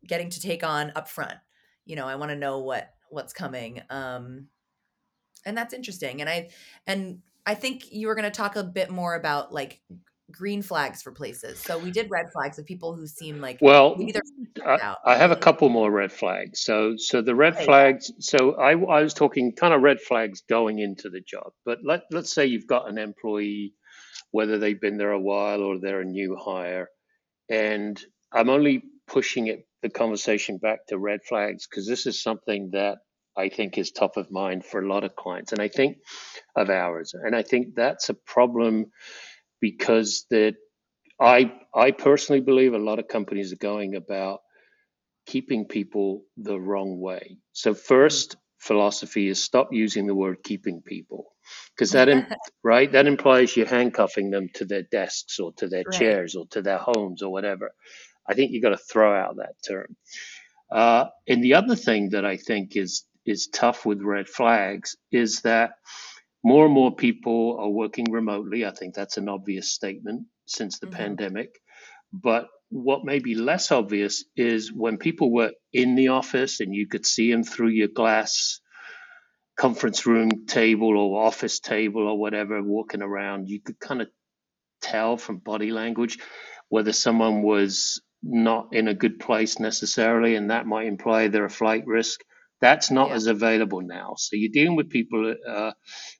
getting 0.06 0.30
to 0.30 0.40
take 0.40 0.64
on 0.64 0.92
up 0.96 1.08
front 1.08 1.38
you 1.84 1.96
know 1.96 2.06
i 2.06 2.16
want 2.16 2.30
to 2.30 2.36
know 2.36 2.58
what 2.58 2.90
what's 3.10 3.32
coming. 3.32 3.82
Um 3.90 4.46
and 5.44 5.56
that's 5.56 5.74
interesting 5.74 6.20
and 6.20 6.28
i 6.28 6.48
and 6.86 7.20
i 7.46 7.54
think 7.54 7.92
you 7.92 8.06
were 8.06 8.14
going 8.14 8.24
to 8.24 8.30
talk 8.30 8.56
a 8.56 8.64
bit 8.64 8.90
more 8.90 9.14
about 9.14 9.52
like 9.52 9.80
green 10.32 10.62
flags 10.62 11.02
for 11.02 11.10
places. 11.10 11.58
So 11.58 11.76
we 11.76 11.90
did 11.90 12.08
red 12.08 12.26
flags 12.32 12.56
of 12.60 12.64
people 12.64 12.94
who 12.94 13.04
seem 13.08 13.40
like 13.40 13.58
well 13.60 13.96
I, 14.64 14.94
I, 15.04 15.16
have 15.16 15.32
a 15.32 15.36
couple 15.36 15.68
more 15.70 15.90
red 15.90 16.12
flags. 16.12 16.60
So 16.60 16.94
so 16.96 17.20
the 17.20 17.34
red 17.34 17.58
flags 17.58 18.12
so 18.20 18.52
I, 18.52 18.70
I 18.70 19.02
was 19.02 19.12
talking 19.12 19.52
kind 19.56 19.74
of 19.74 19.82
red 19.82 20.00
flags 20.00 20.42
going 20.48 20.78
into 20.78 21.10
the 21.10 21.20
job. 21.20 21.50
But 21.64 21.78
let, 21.84 22.02
let's 22.12 22.32
say 22.32 22.46
you've 22.46 22.68
got 22.68 22.88
an 22.88 22.96
employee 22.96 23.74
whether 24.30 24.58
they've 24.58 24.80
been 24.80 24.98
there 24.98 25.12
a 25.12 25.20
while 25.20 25.62
or 25.62 25.78
they're 25.78 26.00
a 26.00 26.04
new 26.04 26.36
hire 26.36 26.88
and 27.48 28.00
i'm 28.32 28.48
only 28.48 28.82
pushing 29.06 29.48
it 29.48 29.66
the 29.82 29.90
conversation 29.90 30.58
back 30.58 30.86
to 30.86 30.98
red 30.98 31.20
flags 31.28 31.66
because 31.66 31.86
this 31.86 32.06
is 32.06 32.22
something 32.22 32.70
that 32.72 32.98
I 33.40 33.48
think 33.48 33.78
is 33.78 33.90
top 33.90 34.16
of 34.16 34.30
mind 34.30 34.64
for 34.64 34.80
a 34.80 34.88
lot 34.88 35.04
of 35.04 35.16
clients, 35.16 35.52
and 35.52 35.60
I 35.60 35.68
think 35.68 35.98
of 36.54 36.70
ours, 36.70 37.14
and 37.14 37.34
I 37.34 37.42
think 37.42 37.74
that's 37.74 38.08
a 38.08 38.14
problem 38.14 38.86
because 39.60 40.26
that 40.30 40.54
I 41.20 41.52
I 41.74 41.90
personally 41.90 42.40
believe 42.40 42.74
a 42.74 42.78
lot 42.78 42.98
of 42.98 43.08
companies 43.08 43.52
are 43.52 43.56
going 43.56 43.94
about 43.94 44.40
keeping 45.26 45.66
people 45.66 46.24
the 46.36 46.58
wrong 46.58 47.00
way. 47.00 47.38
So 47.52 47.74
first 47.74 48.36
philosophy 48.58 49.28
is 49.28 49.42
stop 49.42 49.68
using 49.72 50.06
the 50.06 50.14
word 50.14 50.42
keeping 50.42 50.82
people 50.82 51.32
because 51.74 51.92
that 51.92 52.08
right 52.62 52.90
that 52.92 53.06
implies 53.06 53.56
you're 53.56 53.66
handcuffing 53.66 54.30
them 54.30 54.48
to 54.54 54.64
their 54.64 54.82
desks 54.82 55.38
or 55.38 55.52
to 55.54 55.68
their 55.68 55.84
right. 55.86 55.98
chairs 55.98 56.34
or 56.34 56.46
to 56.50 56.62
their 56.62 56.78
homes 56.78 57.22
or 57.22 57.30
whatever. 57.30 57.70
I 58.28 58.34
think 58.34 58.52
you've 58.52 58.62
got 58.62 58.70
to 58.70 58.76
throw 58.92 59.18
out 59.18 59.36
that 59.36 59.54
term. 59.66 59.96
Uh, 60.70 61.06
and 61.26 61.42
the 61.42 61.54
other 61.54 61.74
thing 61.74 62.10
that 62.10 62.24
I 62.24 62.36
think 62.36 62.76
is 62.76 63.04
is 63.30 63.48
tough 63.48 63.86
with 63.86 64.02
red 64.02 64.28
flags 64.28 64.96
is 65.10 65.42
that 65.42 65.72
more 66.42 66.64
and 66.64 66.74
more 66.74 66.94
people 66.94 67.58
are 67.60 67.68
working 67.68 68.10
remotely. 68.10 68.64
I 68.64 68.70
think 68.72 68.94
that's 68.94 69.16
an 69.16 69.28
obvious 69.28 69.72
statement 69.72 70.26
since 70.46 70.78
the 70.78 70.86
mm-hmm. 70.86 70.96
pandemic. 70.96 71.60
But 72.12 72.48
what 72.70 73.04
may 73.04 73.18
be 73.18 73.34
less 73.34 73.70
obvious 73.70 74.24
is 74.36 74.72
when 74.72 74.98
people 74.98 75.32
were 75.32 75.52
in 75.72 75.94
the 75.94 76.08
office 76.08 76.60
and 76.60 76.74
you 76.74 76.86
could 76.86 77.06
see 77.06 77.30
them 77.30 77.44
through 77.44 77.68
your 77.68 77.88
glass 77.88 78.60
conference 79.56 80.06
room 80.06 80.46
table 80.46 80.96
or 80.96 81.26
office 81.26 81.60
table 81.60 82.08
or 82.08 82.18
whatever 82.18 82.62
walking 82.62 83.02
around, 83.02 83.48
you 83.48 83.60
could 83.60 83.78
kind 83.78 84.00
of 84.00 84.08
tell 84.80 85.16
from 85.16 85.38
body 85.38 85.70
language 85.70 86.18
whether 86.68 86.92
someone 86.92 87.42
was 87.42 88.00
not 88.22 88.68
in 88.72 88.88
a 88.88 88.94
good 88.94 89.18
place 89.18 89.58
necessarily, 89.58 90.34
and 90.34 90.50
that 90.50 90.66
might 90.66 90.86
imply 90.86 91.28
they're 91.28 91.44
a 91.44 91.50
flight 91.50 91.86
risk. 91.86 92.22
That's 92.60 92.90
not 92.90 93.10
yeah. 93.10 93.16
as 93.16 93.26
available 93.28 93.82
now. 93.82 94.14
So 94.18 94.36
you're 94.36 94.52
dealing 94.52 94.76
with 94.76 94.90
people 94.90 95.34
uh, 95.48 95.72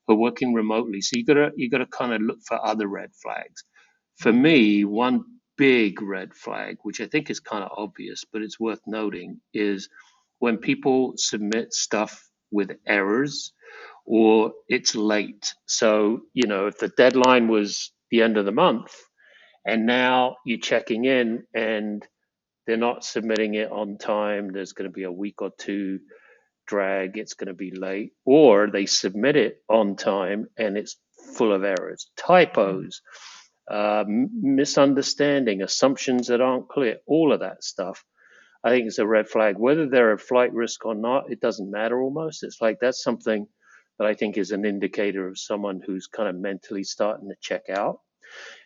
who 0.07 0.15
are 0.15 0.19
working 0.19 0.55
remotely. 0.55 1.01
So 1.03 1.17
you 1.17 1.25
gotta 1.27 1.53
you 1.57 1.71
gotta 1.71 1.87
kind 1.87 2.15
of 2.15 2.23
look 2.23 2.39
for 2.47 2.65
other 2.65 2.89
red 2.89 3.11
flags. 3.23 3.65
For 4.19 4.33
me, 4.33 4.85
one 4.85 5.25
big 5.59 6.03
red 6.03 6.35
flag, 6.35 6.79
which 6.85 7.01
I 7.01 7.07
think 7.07 7.31
is 7.31 7.41
kind 7.41 7.65
of 7.65 7.71
obvious, 7.77 8.25
but 8.33 8.43
it's 8.43 8.61
worth 8.61 8.81
noting, 8.87 9.41
is 9.55 9.89
when 10.41 10.59
people 10.59 11.15
submit 11.17 11.73
stuff 11.75 12.29
with 12.53 12.71
errors 12.87 13.53
or 14.07 14.53
it's 14.69 14.95
late. 14.97 15.55
So, 15.67 16.23
you 16.35 16.49
know, 16.49 16.67
if 16.69 16.79
the 16.79 16.89
deadline 16.89 17.49
was 17.49 17.93
the 18.11 18.23
end 18.23 18.37
of 18.39 18.45
the 18.47 18.53
month 18.53 18.95
and 19.67 19.87
now 19.87 20.37
you're 20.47 20.59
checking 20.59 21.05
in 21.07 21.45
and 21.55 22.07
they're 22.67 22.77
not 22.77 23.05
submitting 23.05 23.55
it 23.55 23.71
on 23.73 23.99
time, 23.99 24.53
there's 24.53 24.73
going 24.73 24.89
to 24.91 24.95
be 24.95 25.05
a 25.05 25.13
week 25.13 25.43
or 25.43 25.51
two 25.59 26.01
drag, 26.71 27.19
it's 27.19 27.35
going 27.35 27.49
to 27.49 27.55
be 27.55 27.73
late, 27.73 28.13
or 28.25 28.71
they 28.71 28.87
submit 28.87 29.37
it 29.37 29.63
on 29.69 29.97
time 29.97 30.47
and 30.57 30.77
it's 30.79 30.97
full 31.35 31.53
of 31.53 31.65
errors, 31.65 32.09
typos, 32.17 33.03
uh, 33.71 34.05
misunderstanding, 34.07 35.63
assumptions 35.63 36.29
that 36.29 36.41
aren't 36.41 36.69
clear, 36.69 36.99
all 37.07 37.33
of 37.33 37.41
that 37.41 37.65
stuff. 37.65 38.05
I 38.63 38.71
think 38.71 38.87
it's 38.87 38.99
a 38.99 39.07
red 39.07 39.29
flag. 39.29 39.57
Whether 39.59 39.89
they're 39.89 40.13
a 40.13 40.19
flight 40.19 40.53
risk 40.53 40.87
or 40.87 40.95
not, 40.95 41.33
it 41.33 41.41
doesn't 41.41 41.71
matter 41.71 42.01
almost. 42.01 42.45
It's 42.45 42.61
like 42.61 42.79
that's 42.81 43.03
something 43.03 43.47
that 43.99 44.07
I 44.07 44.15
think 44.15 44.39
is 44.39 44.53
an 44.53 44.65
indicator 44.65 45.27
of 45.27 45.39
someone 45.39 45.81
who's 45.85 46.07
kind 46.07 46.29
of 46.29 46.37
mentally 46.37 46.85
starting 46.85 47.29
to 47.31 47.37
check 47.41 47.65
out. 47.69 48.01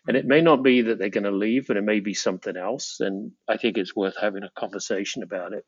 And 0.07 0.15
it 0.15 0.25
may 0.25 0.41
not 0.41 0.63
be 0.63 0.81
that 0.83 0.99
they're 0.99 1.09
going 1.09 1.31
to 1.31 1.31
leave, 1.31 1.67
but 1.67 1.77
it 1.77 1.83
may 1.83 2.01
be 2.01 2.13
something 2.13 2.55
else. 2.55 2.97
And 2.99 3.31
I 3.47 3.57
think 3.57 3.77
it's 3.77 3.95
worth 3.95 4.15
having 4.21 4.43
a 4.43 4.59
conversation 4.59 5.23
about 5.23 5.53
it. 5.53 5.65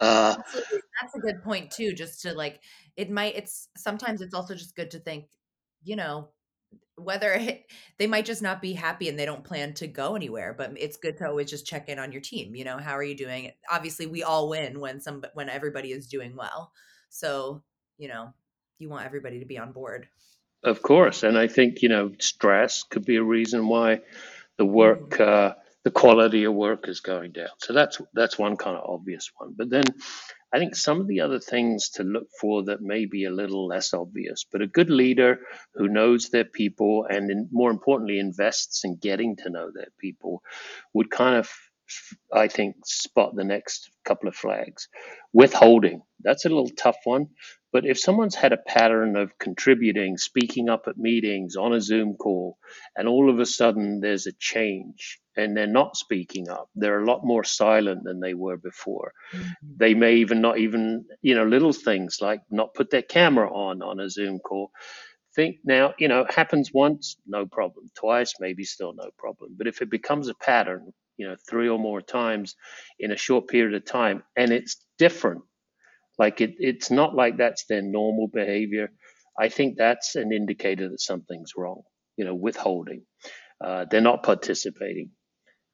Uh, 0.00 0.36
That's 0.36 1.14
a 1.16 1.20
good 1.20 1.42
point 1.42 1.70
too. 1.70 1.92
Just 1.92 2.22
to 2.22 2.34
like, 2.34 2.60
it 2.96 3.10
might. 3.10 3.36
It's 3.36 3.68
sometimes 3.76 4.20
it's 4.20 4.34
also 4.34 4.54
just 4.54 4.76
good 4.76 4.90
to 4.92 4.98
think, 4.98 5.26
you 5.82 5.96
know, 5.96 6.28
whether 6.96 7.32
it, 7.32 7.66
they 7.98 8.06
might 8.06 8.24
just 8.24 8.42
not 8.42 8.62
be 8.62 8.72
happy 8.72 9.08
and 9.08 9.18
they 9.18 9.24
don't 9.26 9.44
plan 9.44 9.74
to 9.74 9.86
go 9.86 10.14
anywhere. 10.14 10.54
But 10.56 10.72
it's 10.76 10.96
good 10.96 11.16
to 11.18 11.28
always 11.28 11.50
just 11.50 11.66
check 11.66 11.88
in 11.88 11.98
on 11.98 12.12
your 12.12 12.20
team. 12.20 12.54
You 12.54 12.64
know, 12.64 12.78
how 12.78 12.96
are 12.96 13.02
you 13.02 13.16
doing? 13.16 13.52
Obviously, 13.70 14.06
we 14.06 14.22
all 14.22 14.48
win 14.48 14.80
when 14.80 15.00
some 15.00 15.24
when 15.34 15.48
everybody 15.48 15.92
is 15.92 16.06
doing 16.06 16.36
well. 16.36 16.72
So 17.10 17.62
you 17.98 18.08
know, 18.08 18.32
you 18.78 18.88
want 18.88 19.06
everybody 19.06 19.40
to 19.40 19.46
be 19.46 19.58
on 19.58 19.72
board. 19.72 20.08
Of 20.62 20.82
course, 20.82 21.22
and 21.22 21.38
I 21.38 21.46
think 21.46 21.82
you 21.82 21.88
know 21.88 22.12
stress 22.20 22.82
could 22.84 23.04
be 23.04 23.16
a 23.16 23.22
reason 23.22 23.68
why 23.68 24.00
the 24.56 24.64
work. 24.64 25.10
Mm-hmm. 25.10 25.22
Uh, 25.22 25.60
the 25.84 25.90
quality 25.90 26.44
of 26.44 26.54
work 26.54 26.88
is 26.88 27.00
going 27.00 27.32
down. 27.32 27.48
So 27.58 27.72
that's 27.72 28.00
that's 28.14 28.38
one 28.38 28.56
kind 28.56 28.76
of 28.76 28.88
obvious 28.88 29.30
one. 29.36 29.54
But 29.56 29.70
then 29.70 29.84
I 30.52 30.58
think 30.58 30.76
some 30.76 31.00
of 31.00 31.08
the 31.08 31.20
other 31.20 31.40
things 31.40 31.90
to 31.90 32.04
look 32.04 32.28
for 32.40 32.64
that 32.64 32.80
may 32.80 33.06
be 33.06 33.24
a 33.24 33.30
little 33.30 33.66
less 33.66 33.92
obvious, 33.92 34.46
but 34.50 34.62
a 34.62 34.66
good 34.66 34.88
leader 34.88 35.40
who 35.74 35.88
knows 35.88 36.30
their 36.30 36.44
people 36.44 37.06
and 37.08 37.30
in, 37.30 37.48
more 37.52 37.70
importantly 37.70 38.18
invests 38.18 38.84
in 38.84 38.96
getting 38.96 39.36
to 39.36 39.50
know 39.50 39.70
their 39.72 39.92
people 39.98 40.42
would 40.94 41.10
kind 41.10 41.36
of 41.36 41.50
I 42.32 42.48
think 42.48 42.76
spot 42.86 43.34
the 43.34 43.44
next 43.44 43.90
couple 44.04 44.28
of 44.28 44.34
flags. 44.34 44.88
Withholding, 45.34 46.02
that's 46.20 46.46
a 46.46 46.48
little 46.48 46.70
tough 46.70 46.96
one. 47.04 47.28
But 47.74 47.86
if 47.86 47.98
someone's 47.98 48.36
had 48.36 48.52
a 48.52 48.56
pattern 48.56 49.16
of 49.16 49.36
contributing, 49.40 50.16
speaking 50.16 50.68
up 50.68 50.84
at 50.86 50.96
meetings 50.96 51.56
on 51.56 51.72
a 51.72 51.80
Zoom 51.80 52.14
call, 52.14 52.56
and 52.94 53.08
all 53.08 53.28
of 53.28 53.40
a 53.40 53.46
sudden 53.46 53.98
there's 53.98 54.28
a 54.28 54.32
change 54.38 55.18
and 55.36 55.56
they're 55.56 55.66
not 55.66 55.96
speaking 55.96 56.48
up, 56.48 56.70
they're 56.76 57.02
a 57.02 57.04
lot 57.04 57.24
more 57.24 57.42
silent 57.42 58.04
than 58.04 58.20
they 58.20 58.32
were 58.32 58.56
before. 58.56 59.12
Mm-hmm. 59.32 59.72
They 59.76 59.92
may 59.94 60.14
even 60.18 60.40
not 60.40 60.58
even, 60.58 61.04
you 61.20 61.34
know, 61.34 61.44
little 61.44 61.72
things 61.72 62.18
like 62.20 62.42
not 62.48 62.74
put 62.74 62.90
their 62.90 63.02
camera 63.02 63.52
on 63.52 63.82
on 63.82 63.98
a 63.98 64.08
Zoom 64.08 64.38
call. 64.38 64.70
Think 65.34 65.56
now, 65.64 65.94
you 65.98 66.06
know, 66.06 66.24
happens 66.30 66.70
once, 66.72 67.16
no 67.26 67.44
problem. 67.44 67.90
Twice, 67.96 68.34
maybe 68.38 68.62
still 68.62 68.94
no 68.94 69.10
problem. 69.18 69.56
But 69.58 69.66
if 69.66 69.82
it 69.82 69.90
becomes 69.90 70.28
a 70.28 70.34
pattern, 70.34 70.92
you 71.16 71.26
know, 71.26 71.34
three 71.50 71.68
or 71.68 71.80
more 71.80 72.00
times 72.00 72.54
in 73.00 73.10
a 73.10 73.16
short 73.16 73.48
period 73.48 73.74
of 73.74 73.84
time, 73.84 74.22
and 74.36 74.52
it's 74.52 74.76
different 74.96 75.42
like 76.18 76.40
it, 76.40 76.54
it's 76.58 76.90
not 76.90 77.14
like 77.14 77.36
that's 77.36 77.64
their 77.66 77.82
normal 77.82 78.28
behavior. 78.28 78.90
I 79.38 79.48
think 79.48 79.76
that's 79.76 80.14
an 80.14 80.32
indicator 80.32 80.88
that 80.90 81.00
something's 81.00 81.52
wrong. 81.56 81.82
You 82.16 82.24
know, 82.24 82.34
withholding. 82.34 83.02
Uh, 83.64 83.86
they're 83.90 84.00
not 84.00 84.22
participating. 84.22 85.10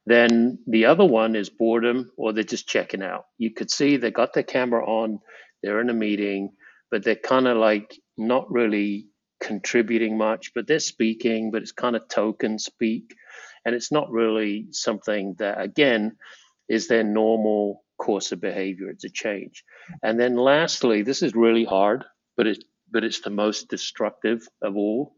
Then 0.07 0.59
the 0.67 0.87
other 0.87 1.05
one 1.05 1.37
is 1.37 1.51
boredom, 1.51 2.11
or 2.17 2.33
they're 2.33 2.45
just 2.45 2.69
checking 2.69 3.03
out. 3.03 3.25
You 3.39 3.53
could 3.53 3.71
see 3.71 3.97
they 3.97 4.11
got 4.11 4.33
their 4.33 4.43
camera 4.43 4.85
on, 4.85 5.21
they're 5.63 5.81
in 5.81 5.91
a 5.91 5.95
meeting, 5.95 6.53
but 6.91 7.05
they're 7.05 7.15
kind 7.15 7.47
of 7.47 7.59
like 7.59 7.95
not 8.17 8.51
really 8.51 9.09
contributing 9.41 10.17
much, 10.17 10.53
but 10.55 10.67
they're 10.67 10.79
speaking, 10.81 11.51
but 11.51 11.63
it's 11.63 11.73
kind 11.73 11.97
of 11.97 12.09
token 12.09 12.59
speak. 12.59 13.15
And 13.65 13.75
it's 13.75 13.93
not 13.93 14.11
really 14.11 14.69
something 14.71 15.35
that, 15.39 15.61
again, 15.61 16.17
is 16.69 16.89
their 16.89 17.05
normal 17.05 17.85
course 18.01 18.33
of 18.33 18.41
behavior. 18.41 18.89
It's 18.91 19.05
a 19.05 19.11
change. 19.11 19.65
And 20.03 20.19
then 20.19 20.37
lastly, 20.37 21.03
this 21.03 21.23
is 21.23 21.35
really 21.35 21.65
hard, 21.65 22.05
but 22.37 22.47
it's 22.47 22.65
but 22.93 23.05
it's 23.05 23.21
the 23.21 23.31
most 23.31 23.69
destructive 23.71 24.49
of 24.63 24.77
all, 24.77 25.15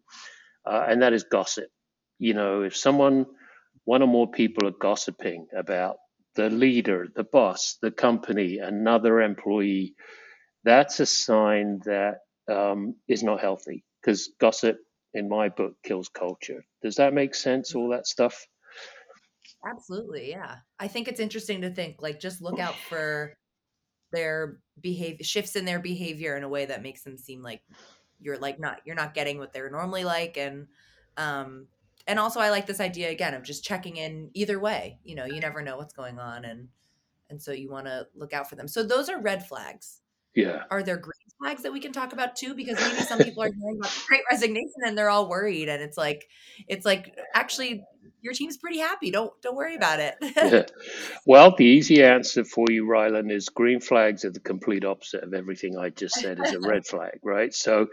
uh, 0.66 0.84
and 0.88 1.02
that 1.02 1.14
is 1.14 1.24
gossip. 1.24 1.70
You 2.18 2.34
know, 2.34 2.62
if 2.62 2.76
someone, 2.76 3.26
one 3.84 4.02
or 4.02 4.08
more 4.08 4.30
people 4.30 4.68
are 4.68 4.78
gossiping 4.78 5.46
about 5.56 5.96
the 6.34 6.50
leader, 6.50 7.08
the 7.14 7.24
boss, 7.24 7.78
the 7.80 7.90
company, 7.90 8.58
another 8.58 9.22
employee, 9.22 9.94
that's 10.64 11.00
a 11.00 11.06
sign 11.06 11.80
that 11.86 12.18
um, 12.50 12.96
is 13.08 13.22
not 13.22 13.40
healthy 13.40 13.84
because 14.00 14.30
gossip, 14.40 14.76
in 15.14 15.28
my 15.28 15.48
book, 15.48 15.74
kills 15.84 16.08
culture. 16.08 16.64
Does 16.82 16.96
that 16.96 17.14
make 17.14 17.34
sense? 17.34 17.74
All 17.74 17.90
that 17.90 18.06
stuff. 18.06 18.46
Absolutely, 19.64 20.30
yeah. 20.30 20.58
I 20.78 20.88
think 20.88 21.08
it's 21.08 21.20
interesting 21.20 21.60
to 21.62 21.70
think 21.70 22.02
like 22.02 22.18
just 22.20 22.42
look 22.42 22.58
out 22.58 22.74
for 22.88 23.36
their 24.12 24.60
behavior 24.80 25.24
shifts 25.24 25.56
in 25.56 25.64
their 25.64 25.80
behavior 25.80 26.36
in 26.36 26.42
a 26.44 26.48
way 26.48 26.66
that 26.66 26.82
makes 26.82 27.02
them 27.02 27.16
seem 27.16 27.42
like 27.42 27.62
you're 28.20 28.38
like 28.38 28.60
not 28.60 28.80
you're 28.84 28.96
not 28.96 29.14
getting 29.14 29.38
what 29.38 29.52
they're 29.52 29.70
normally 29.70 30.04
like 30.04 30.36
and 30.36 30.68
um 31.16 31.68
and 32.06 32.18
also 32.18 32.40
I 32.40 32.50
like 32.50 32.66
this 32.66 32.80
idea 32.80 33.10
again 33.10 33.34
of 33.34 33.42
just 33.44 33.64
checking 33.64 33.96
in 33.96 34.30
either 34.34 34.58
way. 34.60 34.98
You 35.04 35.14
know, 35.14 35.24
you 35.26 35.40
never 35.40 35.62
know 35.62 35.76
what's 35.76 35.94
going 35.94 36.18
on 36.18 36.44
and 36.44 36.68
and 37.30 37.42
so 37.42 37.52
you 37.52 37.70
want 37.70 37.86
to 37.86 38.08
look 38.14 38.32
out 38.34 38.48
for 38.50 38.56
them. 38.56 38.68
So 38.68 38.82
those 38.84 39.08
are 39.08 39.20
red 39.20 39.46
flags. 39.46 40.02
Yeah. 40.34 40.64
Are 40.70 40.82
there 40.82 40.96
green 40.98 41.11
flags 41.42 41.62
that 41.62 41.72
we 41.72 41.80
can 41.80 41.92
talk 41.92 42.12
about 42.12 42.36
too? 42.36 42.54
Because 42.54 42.78
maybe 42.80 43.02
some 43.02 43.18
people 43.18 43.42
are 43.42 43.50
hearing 43.52 43.78
about 43.78 43.90
the 43.90 44.02
great 44.08 44.22
resignation 44.30 44.82
and 44.86 44.96
they're 44.96 45.10
all 45.10 45.28
worried 45.28 45.68
and 45.68 45.82
it's 45.82 45.98
like 45.98 46.28
it's 46.68 46.86
like 46.86 47.16
actually 47.34 47.84
your 48.20 48.32
team's 48.32 48.56
pretty 48.56 48.78
happy. 48.78 49.10
Don't 49.10 49.32
don't 49.42 49.56
worry 49.56 49.74
about 49.74 50.00
it. 50.00 50.72
Well, 51.26 51.54
the 51.56 51.64
easy 51.64 52.02
answer 52.02 52.44
for 52.44 52.66
you, 52.68 52.86
ryland 52.86 53.30
is 53.30 53.48
green 53.48 53.80
flags 53.80 54.24
are 54.24 54.30
the 54.30 54.40
complete 54.40 54.84
opposite 54.84 55.22
of 55.22 55.34
everything 55.34 55.76
I 55.76 55.90
just 55.90 56.16
said 56.16 56.38
is 56.44 56.52
a 56.52 56.60
red 56.72 56.84
flag, 56.86 57.18
right? 57.22 57.54
So 57.54 57.88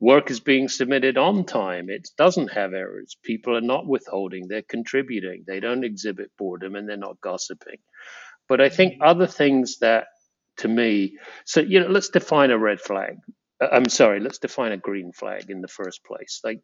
work 0.00 0.30
is 0.30 0.40
being 0.40 0.68
submitted 0.68 1.18
on 1.18 1.44
time. 1.44 1.90
It 1.90 2.08
doesn't 2.16 2.52
have 2.52 2.72
errors. 2.72 3.16
People 3.22 3.56
are 3.56 3.60
not 3.60 3.86
withholding. 3.86 4.48
They're 4.48 4.62
contributing. 4.62 5.44
They 5.46 5.60
don't 5.60 5.84
exhibit 5.84 6.30
boredom 6.38 6.76
and 6.76 6.88
they're 6.88 6.96
not 6.96 7.20
gossiping. 7.20 7.78
But 8.48 8.60
I 8.60 8.68
think 8.68 8.94
mm-hmm. 8.94 9.02
other 9.02 9.26
things 9.26 9.78
that 9.78 10.06
to 10.58 10.68
me, 10.68 11.18
so 11.44 11.60
you 11.60 11.80
know, 11.80 11.88
let's 11.88 12.08
define 12.08 12.50
a 12.50 12.58
red 12.58 12.80
flag. 12.80 13.16
Uh, 13.60 13.68
I'm 13.72 13.88
sorry, 13.88 14.20
let's 14.20 14.38
define 14.38 14.72
a 14.72 14.76
green 14.76 15.12
flag 15.12 15.50
in 15.50 15.60
the 15.60 15.68
first 15.68 16.04
place. 16.04 16.40
Like, 16.44 16.60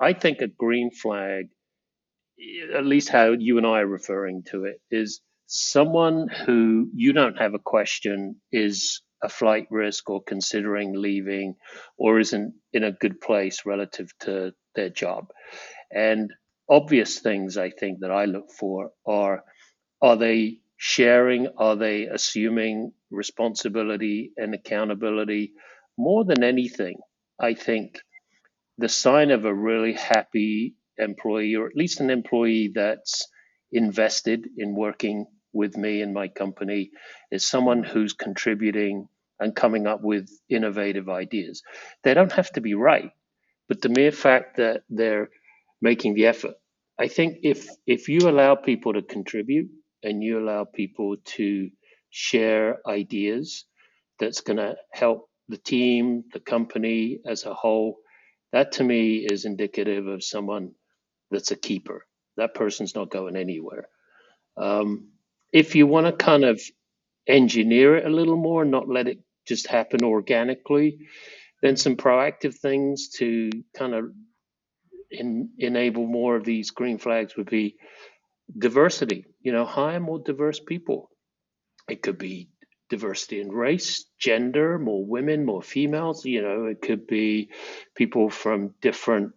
I 0.00 0.12
think 0.12 0.40
a 0.40 0.48
green 0.48 0.90
flag, 0.90 1.48
at 2.74 2.86
least 2.86 3.08
how 3.08 3.32
you 3.32 3.58
and 3.58 3.66
I 3.66 3.80
are 3.80 3.86
referring 3.86 4.44
to 4.50 4.64
it, 4.64 4.80
is 4.90 5.20
someone 5.46 6.28
who 6.28 6.88
you 6.94 7.12
don't 7.12 7.38
have 7.38 7.54
a 7.54 7.58
question 7.58 8.36
is 8.52 9.02
a 9.22 9.28
flight 9.28 9.66
risk 9.70 10.08
or 10.08 10.22
considering 10.22 10.94
leaving 10.94 11.56
or 11.98 12.20
isn't 12.20 12.54
in 12.72 12.84
a 12.84 12.92
good 12.92 13.20
place 13.20 13.66
relative 13.66 14.10
to 14.20 14.52
their 14.74 14.88
job. 14.88 15.26
And 15.92 16.32
obvious 16.68 17.18
things 17.18 17.56
I 17.56 17.70
think 17.70 18.00
that 18.00 18.10
I 18.10 18.26
look 18.26 18.50
for 18.50 18.92
are 19.06 19.42
are 20.00 20.16
they 20.16 20.60
sharing? 20.82 21.46
Are 21.58 21.76
they 21.76 22.06
assuming 22.06 22.92
responsibility 23.10 24.32
and 24.38 24.54
accountability? 24.54 25.52
More 25.98 26.24
than 26.24 26.42
anything, 26.42 26.96
I 27.38 27.52
think 27.52 27.98
the 28.78 28.88
sign 28.88 29.30
of 29.30 29.44
a 29.44 29.54
really 29.54 29.92
happy 29.92 30.76
employee, 30.96 31.54
or 31.54 31.66
at 31.66 31.76
least 31.76 32.00
an 32.00 32.08
employee 32.08 32.72
that's 32.74 33.28
invested 33.70 34.48
in 34.56 34.74
working 34.74 35.26
with 35.52 35.76
me 35.76 36.00
and 36.00 36.14
my 36.14 36.28
company, 36.28 36.92
is 37.30 37.46
someone 37.46 37.82
who's 37.82 38.14
contributing 38.14 39.06
and 39.38 39.54
coming 39.54 39.86
up 39.86 40.00
with 40.02 40.30
innovative 40.48 41.10
ideas. 41.10 41.62
They 42.04 42.14
don't 42.14 42.32
have 42.32 42.50
to 42.52 42.62
be 42.62 42.72
right, 42.72 43.10
but 43.68 43.82
the 43.82 43.90
mere 43.90 44.12
fact 44.12 44.56
that 44.56 44.84
they're 44.88 45.28
making 45.82 46.14
the 46.14 46.26
effort. 46.26 46.54
I 46.98 47.08
think 47.08 47.40
if 47.42 47.68
if 47.86 48.08
you 48.08 48.20
allow 48.30 48.54
people 48.54 48.94
to 48.94 49.02
contribute 49.02 49.68
and 50.02 50.22
you 50.22 50.38
allow 50.38 50.64
people 50.64 51.16
to 51.24 51.70
share 52.10 52.78
ideas 52.86 53.64
that's 54.18 54.40
going 54.40 54.56
to 54.56 54.76
help 54.92 55.28
the 55.48 55.58
team, 55.58 56.24
the 56.32 56.40
company 56.40 57.20
as 57.26 57.44
a 57.44 57.54
whole, 57.54 57.98
that 58.52 58.72
to 58.72 58.84
me 58.84 59.26
is 59.30 59.44
indicative 59.44 60.06
of 60.06 60.24
someone 60.24 60.72
that's 61.30 61.50
a 61.50 61.56
keeper. 61.56 62.06
That 62.36 62.54
person's 62.54 62.94
not 62.94 63.10
going 63.10 63.36
anywhere. 63.36 63.88
Um, 64.56 65.08
if 65.52 65.74
you 65.74 65.86
want 65.86 66.06
to 66.06 66.12
kind 66.12 66.44
of 66.44 66.60
engineer 67.26 67.96
it 67.96 68.06
a 68.06 68.10
little 68.10 68.36
more, 68.36 68.64
not 68.64 68.88
let 68.88 69.08
it 69.08 69.18
just 69.46 69.66
happen 69.66 70.04
organically, 70.04 70.98
then 71.62 71.76
some 71.76 71.96
proactive 71.96 72.54
things 72.56 73.08
to 73.18 73.50
kind 73.76 73.94
of 73.94 74.12
in, 75.10 75.50
enable 75.58 76.06
more 76.06 76.36
of 76.36 76.44
these 76.44 76.70
green 76.70 76.98
flags 76.98 77.36
would 77.36 77.50
be 77.50 77.76
diversity. 78.56 79.26
You 79.40 79.52
know, 79.52 79.64
hire 79.64 80.00
more 80.00 80.18
diverse 80.18 80.60
people. 80.60 81.10
It 81.88 82.02
could 82.02 82.18
be 82.18 82.48
diversity 82.88 83.40
in 83.40 83.50
race, 83.50 84.04
gender, 84.18 84.78
more 84.78 85.04
women, 85.04 85.44
more 85.44 85.62
females. 85.62 86.24
You 86.24 86.42
know, 86.42 86.66
it 86.66 86.82
could 86.82 87.06
be 87.06 87.50
people 87.94 88.30
from 88.30 88.74
different 88.80 89.32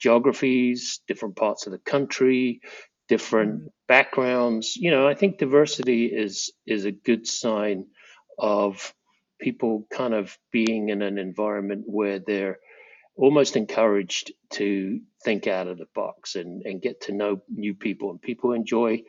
geographies, 0.00 1.00
different 1.06 1.36
parts 1.36 1.66
of 1.66 1.72
the 1.72 1.78
country, 1.78 2.60
different 3.08 3.54
mm-hmm. 3.60 3.66
backgrounds. 3.86 4.76
You 4.76 4.90
know, 4.90 5.06
I 5.06 5.14
think 5.14 5.38
diversity 5.38 6.06
is 6.06 6.52
is 6.66 6.84
a 6.84 6.92
good 6.92 7.26
sign 7.26 7.86
of 8.38 8.92
people 9.40 9.86
kind 9.92 10.14
of 10.14 10.36
being 10.50 10.88
in 10.88 11.02
an 11.02 11.18
environment 11.18 11.84
where 11.86 12.18
they're 12.18 12.58
almost 13.16 13.56
encouraged 13.56 14.32
to 14.50 15.00
think 15.24 15.46
out 15.46 15.68
of 15.68 15.78
the 15.78 15.86
box 15.94 16.34
and, 16.34 16.62
and 16.64 16.82
get 16.82 17.02
to 17.02 17.12
know 17.12 17.42
new 17.48 17.74
people 17.74 18.10
and 18.10 18.20
people 18.20 18.52
enjoy 18.52 19.02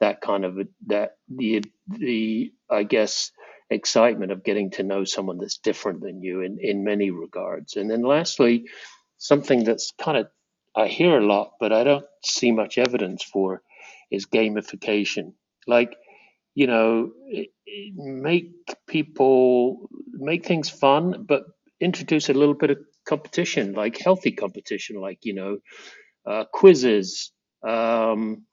that 0.00 0.20
kind 0.20 0.44
of 0.44 0.58
that 0.86 1.16
the 1.28 1.62
the 1.88 2.52
I 2.70 2.84
guess 2.84 3.30
excitement 3.68 4.32
of 4.32 4.42
getting 4.42 4.70
to 4.72 4.82
know 4.82 5.04
someone 5.04 5.38
that's 5.38 5.58
different 5.58 6.00
than 6.00 6.22
you 6.22 6.40
in, 6.40 6.58
in 6.60 6.84
many 6.84 7.10
regards. 7.10 7.76
And 7.76 7.88
then 7.88 8.02
lastly, 8.02 8.64
something 9.18 9.62
that's 9.64 9.92
kind 10.00 10.18
of 10.18 10.28
I 10.74 10.86
hear 10.88 11.18
a 11.18 11.26
lot, 11.26 11.52
but 11.60 11.72
I 11.72 11.84
don't 11.84 12.04
see 12.24 12.52
much 12.52 12.78
evidence 12.78 13.22
for 13.22 13.62
is 14.10 14.26
gamification. 14.26 15.34
Like, 15.66 15.96
you 16.54 16.66
know, 16.66 17.10
make 17.94 18.52
people 18.86 19.88
make 20.12 20.46
things 20.46 20.70
fun, 20.70 21.24
but 21.28 21.44
introduce 21.80 22.28
a 22.28 22.34
little 22.34 22.54
bit 22.54 22.70
of 22.70 22.78
competition, 23.10 23.72
like 23.72 23.98
healthy 23.98 24.32
competition, 24.44 25.00
like 25.00 25.20
you 25.28 25.34
know, 25.34 25.58
uh, 26.30 26.44
quizzes, 26.52 27.32
um, 27.66 28.44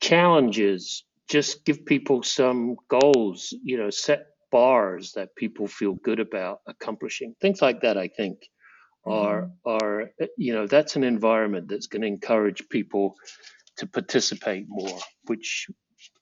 challenges. 0.00 1.04
Just 1.30 1.64
give 1.64 1.86
people 1.86 2.22
some 2.22 2.76
goals. 2.88 3.54
You 3.62 3.78
know, 3.78 3.90
set 3.90 4.26
bars 4.50 5.12
that 5.16 5.34
people 5.36 5.66
feel 5.66 5.94
good 5.94 6.20
about 6.20 6.58
accomplishing. 6.66 7.34
Things 7.40 7.62
like 7.62 7.80
that, 7.82 7.96
I 7.96 8.08
think, 8.08 8.38
are 9.06 9.42
mm-hmm. 9.42 9.84
are 9.84 10.10
you 10.36 10.52
know 10.54 10.66
that's 10.66 10.96
an 10.96 11.04
environment 11.04 11.68
that's 11.68 11.86
going 11.86 12.02
to 12.02 12.08
encourage 12.08 12.68
people 12.68 13.14
to 13.78 13.86
participate 13.86 14.66
more. 14.68 14.98
Which 15.26 15.68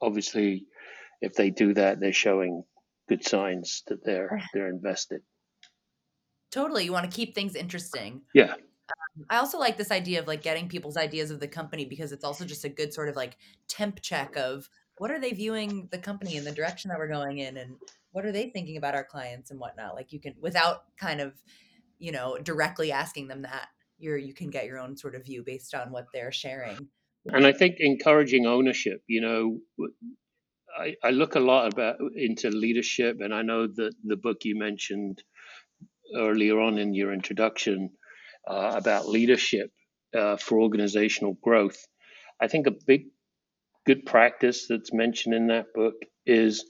obviously, 0.01 0.67
if 1.21 1.33
they 1.33 1.51
do 1.51 1.75
that, 1.75 1.99
they're 1.99 2.25
showing 2.27 2.63
good 3.09 3.25
signs 3.27 3.83
that 3.89 4.05
they're 4.05 4.41
they're 4.55 4.69
invested. 4.69 5.23
Totally. 6.51 6.85
You 6.85 6.93
want 6.93 7.11
to 7.11 7.15
keep 7.15 7.35
things 7.35 7.55
interesting. 7.55 8.23
Yeah. 8.35 8.55
Um, 8.55 9.27
I 9.29 9.37
also 9.37 9.59
like 9.59 9.77
this 9.77 9.91
idea 9.91 10.21
of 10.21 10.27
like 10.27 10.43
getting 10.43 10.69
people's 10.69 10.97
ideas 10.97 11.31
of 11.31 11.41
the 11.41 11.49
company 11.49 11.85
because 11.85 12.13
it's 12.13 12.25
also 12.25 12.45
just 12.45 12.65
a 12.65 12.69
good 12.69 12.93
sort 12.93 13.09
of 13.09 13.17
like 13.17 13.37
temp 13.69 14.01
check 14.01 14.37
of 14.37 14.69
what 14.99 15.11
are 15.11 15.21
they 15.21 15.33
viewing 15.33 15.89
the 15.91 15.99
company 15.99 16.37
in 16.37 16.45
the 16.45 16.53
direction 16.53 16.89
that 16.89 16.99
we're 16.99 17.09
going 17.09 17.39
in 17.39 17.57
and 17.57 17.77
what 18.13 18.25
are 18.25 18.33
they 18.33 18.51
thinking 18.51 18.77
about 18.77 18.95
our 18.95 19.05
clients 19.05 19.51
and 19.51 19.61
whatnot. 19.61 19.95
Like 19.95 20.13
you 20.13 20.21
can 20.21 20.35
without 20.41 20.85
kind 20.99 21.21
of, 21.21 21.35
you 21.99 22.13
know, 22.13 22.37
directly 22.39 22.93
asking 22.93 23.29
them 23.29 23.43
that, 23.43 23.69
you're 23.99 24.17
you 24.17 24.35
can 24.35 24.51
get 24.51 24.67
your 24.67 24.79
own 24.79 24.97
sort 24.97 25.15
of 25.15 25.25
view 25.25 25.43
based 25.45 25.75
on 25.75 25.93
what 25.93 26.07
they're 26.13 26.33
sharing. 26.33 26.89
And 27.27 27.47
I 27.47 27.53
think 27.53 27.77
encouraging 27.79 28.47
ownership, 28.47 29.03
you 29.07 29.21
know, 29.21 29.89
I, 30.79 30.97
I 31.05 31.11
look 31.11 31.35
a 31.35 31.41
lot 31.41 31.73
about 31.73 31.97
into 32.17 32.49
leadership 32.51 33.19
and 33.21 33.35
I 33.35 33.43
know 33.43 33.67
that 33.67 33.93
the 34.03 34.17
book 34.17 34.39
you 34.45 34.59
mentioned 34.59 35.23
earlier 36.17 36.61
on 36.61 36.79
in 36.79 36.95
your 36.95 37.13
introduction 37.13 37.91
uh, 38.47 38.73
about 38.77 39.09
leadership 39.09 39.71
uh, 40.17 40.37
for 40.37 40.61
organizational 40.61 41.35
growth. 41.43 41.79
I 42.41 42.49
think 42.49 42.67
a 42.67 42.73
big 42.87 43.07
good 43.87 44.07
practice 44.07 44.67
that's 44.69 44.93
mentioned 44.93 45.35
in 45.35 45.49
that 45.49 45.73
book 45.75 45.95
is 46.27 46.65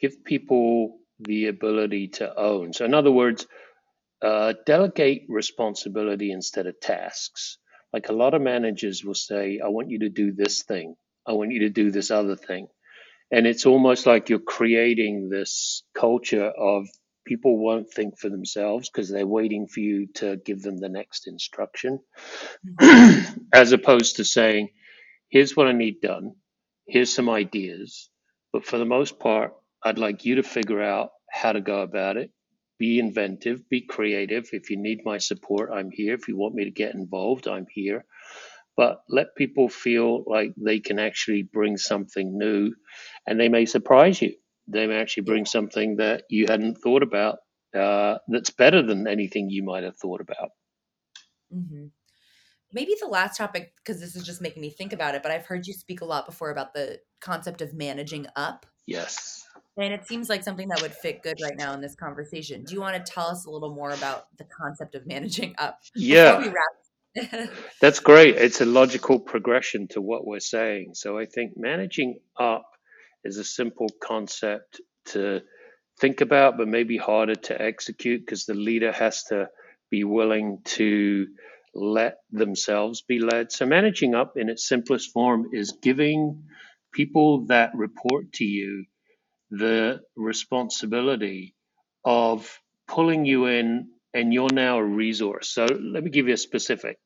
give 0.00 0.24
people 0.24 0.98
the 1.20 1.46
ability 1.46 2.08
to 2.08 2.38
own. 2.38 2.72
So, 2.72 2.84
in 2.84 2.94
other 2.94 3.12
words, 3.12 3.46
uh, 4.22 4.54
delegate 4.64 5.26
responsibility 5.28 6.32
instead 6.32 6.66
of 6.66 6.80
tasks. 6.80 7.58
Like 7.92 8.08
a 8.08 8.12
lot 8.12 8.34
of 8.34 8.42
managers 8.42 9.04
will 9.04 9.14
say, 9.14 9.60
I 9.64 9.68
want 9.68 9.90
you 9.90 10.00
to 10.00 10.08
do 10.08 10.32
this 10.32 10.62
thing, 10.62 10.96
I 11.26 11.32
want 11.32 11.52
you 11.52 11.60
to 11.60 11.70
do 11.70 11.90
this 11.90 12.10
other 12.10 12.36
thing. 12.36 12.68
And 13.30 13.46
it's 13.46 13.66
almost 13.66 14.06
like 14.06 14.28
you're 14.28 14.38
creating 14.38 15.28
this 15.28 15.82
culture 15.94 16.46
of 16.46 16.86
people 17.26 17.58
won't 17.58 17.90
think 17.92 18.18
for 18.18 18.30
themselves 18.30 18.88
because 18.90 19.10
they're 19.10 19.26
waiting 19.26 19.66
for 19.68 19.80
you 19.80 20.08
to 20.14 20.36
give 20.36 20.62
them 20.62 20.78
the 20.78 20.88
next 20.88 21.26
instruction, 21.28 22.00
mm-hmm. 22.80 23.38
as 23.52 23.72
opposed 23.72 24.16
to 24.16 24.24
saying, 24.24 24.70
here's 25.28 25.56
what 25.56 25.66
I 25.68 25.72
need 25.72 26.00
done, 26.00 26.34
here's 26.86 27.12
some 27.12 27.28
ideas. 27.28 28.10
But 28.52 28.64
for 28.66 28.78
the 28.78 28.86
most 28.86 29.18
part, 29.18 29.52
I'd 29.84 29.98
like 29.98 30.24
you 30.24 30.36
to 30.36 30.42
figure 30.42 30.82
out 30.82 31.10
how 31.30 31.52
to 31.52 31.60
go 31.60 31.82
about 31.82 32.16
it. 32.16 32.30
be 32.78 32.98
inventive, 32.98 33.68
be 33.68 33.82
creative. 33.82 34.48
If 34.52 34.70
you 34.70 34.76
need 34.76 35.00
my 35.04 35.18
support, 35.18 35.70
I'm 35.72 35.90
here. 35.90 36.14
If 36.14 36.28
you 36.28 36.36
want 36.36 36.54
me 36.54 36.64
to 36.64 36.70
get 36.70 36.94
involved, 36.94 37.48
I'm 37.48 37.66
here. 37.70 38.04
But 38.76 39.02
let 39.08 39.36
people 39.36 39.68
feel 39.70 40.24
like 40.26 40.52
they 40.56 40.80
can 40.80 40.98
actually 40.98 41.42
bring 41.42 41.78
something 41.78 42.38
new 42.38 42.74
and 43.26 43.40
they 43.40 43.48
may 43.48 43.64
surprise 43.66 44.20
you. 44.20 44.34
They 44.68 44.86
may 44.86 45.00
actually 45.00 45.24
bring 45.24 45.46
something 45.46 45.96
that 45.96 46.24
you 46.28 46.46
hadn't 46.48 46.76
thought 46.76 47.02
about 47.02 47.38
uh, 47.74 48.18
that's 48.28 48.50
better 48.50 48.82
than 48.82 49.06
anything 49.06 49.50
you 49.50 49.62
might 49.62 49.84
have 49.84 49.96
thought 49.96 50.20
about. 50.20 50.50
Mm-hmm. 51.54 51.86
Maybe 52.72 52.96
the 53.00 53.06
last 53.06 53.36
topic, 53.38 53.72
because 53.76 54.00
this 54.00 54.16
is 54.16 54.24
just 54.24 54.42
making 54.42 54.60
me 54.60 54.70
think 54.70 54.92
about 54.92 55.14
it, 55.14 55.22
but 55.22 55.30
I've 55.30 55.46
heard 55.46 55.66
you 55.66 55.72
speak 55.72 56.00
a 56.00 56.04
lot 56.04 56.26
before 56.26 56.50
about 56.50 56.74
the 56.74 56.98
concept 57.20 57.62
of 57.62 57.72
managing 57.74 58.26
up. 58.34 58.66
Yes. 58.86 59.44
And 59.78 59.92
it 59.92 60.06
seems 60.06 60.28
like 60.28 60.42
something 60.42 60.68
that 60.68 60.82
would 60.82 60.92
fit 60.92 61.22
good 61.22 61.38
right 61.42 61.56
now 61.56 61.74
in 61.74 61.80
this 61.80 61.94
conversation. 61.94 62.64
Do 62.64 62.74
you 62.74 62.80
want 62.80 62.96
to 62.96 63.12
tell 63.12 63.26
us 63.26 63.46
a 63.46 63.50
little 63.50 63.74
more 63.74 63.90
about 63.90 64.26
the 64.38 64.44
concept 64.44 64.94
of 64.94 65.06
managing 65.06 65.54
up? 65.58 65.80
Yeah. 65.94 66.52
That's 67.80 68.00
great. 68.00 68.36
It's 68.36 68.60
a 68.60 68.66
logical 68.66 69.20
progression 69.20 69.88
to 69.88 70.00
what 70.00 70.26
we're 70.26 70.40
saying. 70.40 70.94
So 70.94 71.18
I 71.18 71.26
think 71.26 71.52
managing 71.56 72.18
up 72.38 72.66
is 73.26 73.38
a 73.38 73.44
simple 73.44 73.88
concept 74.02 74.82
to 75.06 75.42
think 76.00 76.22
about, 76.22 76.58
but 76.58 76.68
maybe 76.68 76.96
harder 76.98 77.34
to 77.36 77.60
execute 77.62 78.22
because 78.24 78.46
the 78.46 78.54
leader 78.54 78.92
has 78.92 79.24
to 79.24 79.48
be 79.90 80.04
willing 80.04 80.60
to 80.64 81.28
let 81.74 82.18
themselves 82.32 83.02
be 83.02 83.20
led. 83.20 83.52
So 83.52 83.66
managing 83.66 84.14
up 84.14 84.34
in 84.36 84.48
its 84.50 84.68
simplest 84.68 85.12
form 85.12 85.50
is 85.52 85.78
giving 85.82 86.44
people 86.92 87.46
that 87.46 87.72
report 87.74 88.32
to 88.34 88.44
you 88.44 88.86
the 89.50 90.00
responsibility 90.16 91.54
of 92.04 92.60
pulling 92.88 93.26
you 93.26 93.46
in 93.46 93.88
and 94.14 94.32
you're 94.34 94.52
now 94.52 94.78
a 94.78 94.84
resource. 94.84 95.50
So 95.50 95.66
let 95.66 96.04
me 96.04 96.10
give 96.10 96.28
you 96.28 96.34
a 96.34 96.38
specific. 96.38 96.98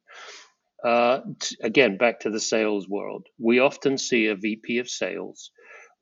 Uh, 0.84 1.20
t- 1.40 1.56
again, 1.62 1.98
back 1.98 2.20
to 2.20 2.30
the 2.30 2.40
sales 2.40 2.88
world. 2.88 3.26
We 3.38 3.60
often 3.60 3.98
see 3.98 4.26
a 4.26 4.36
VP 4.36 4.78
of 4.78 4.88
sales 4.90 5.50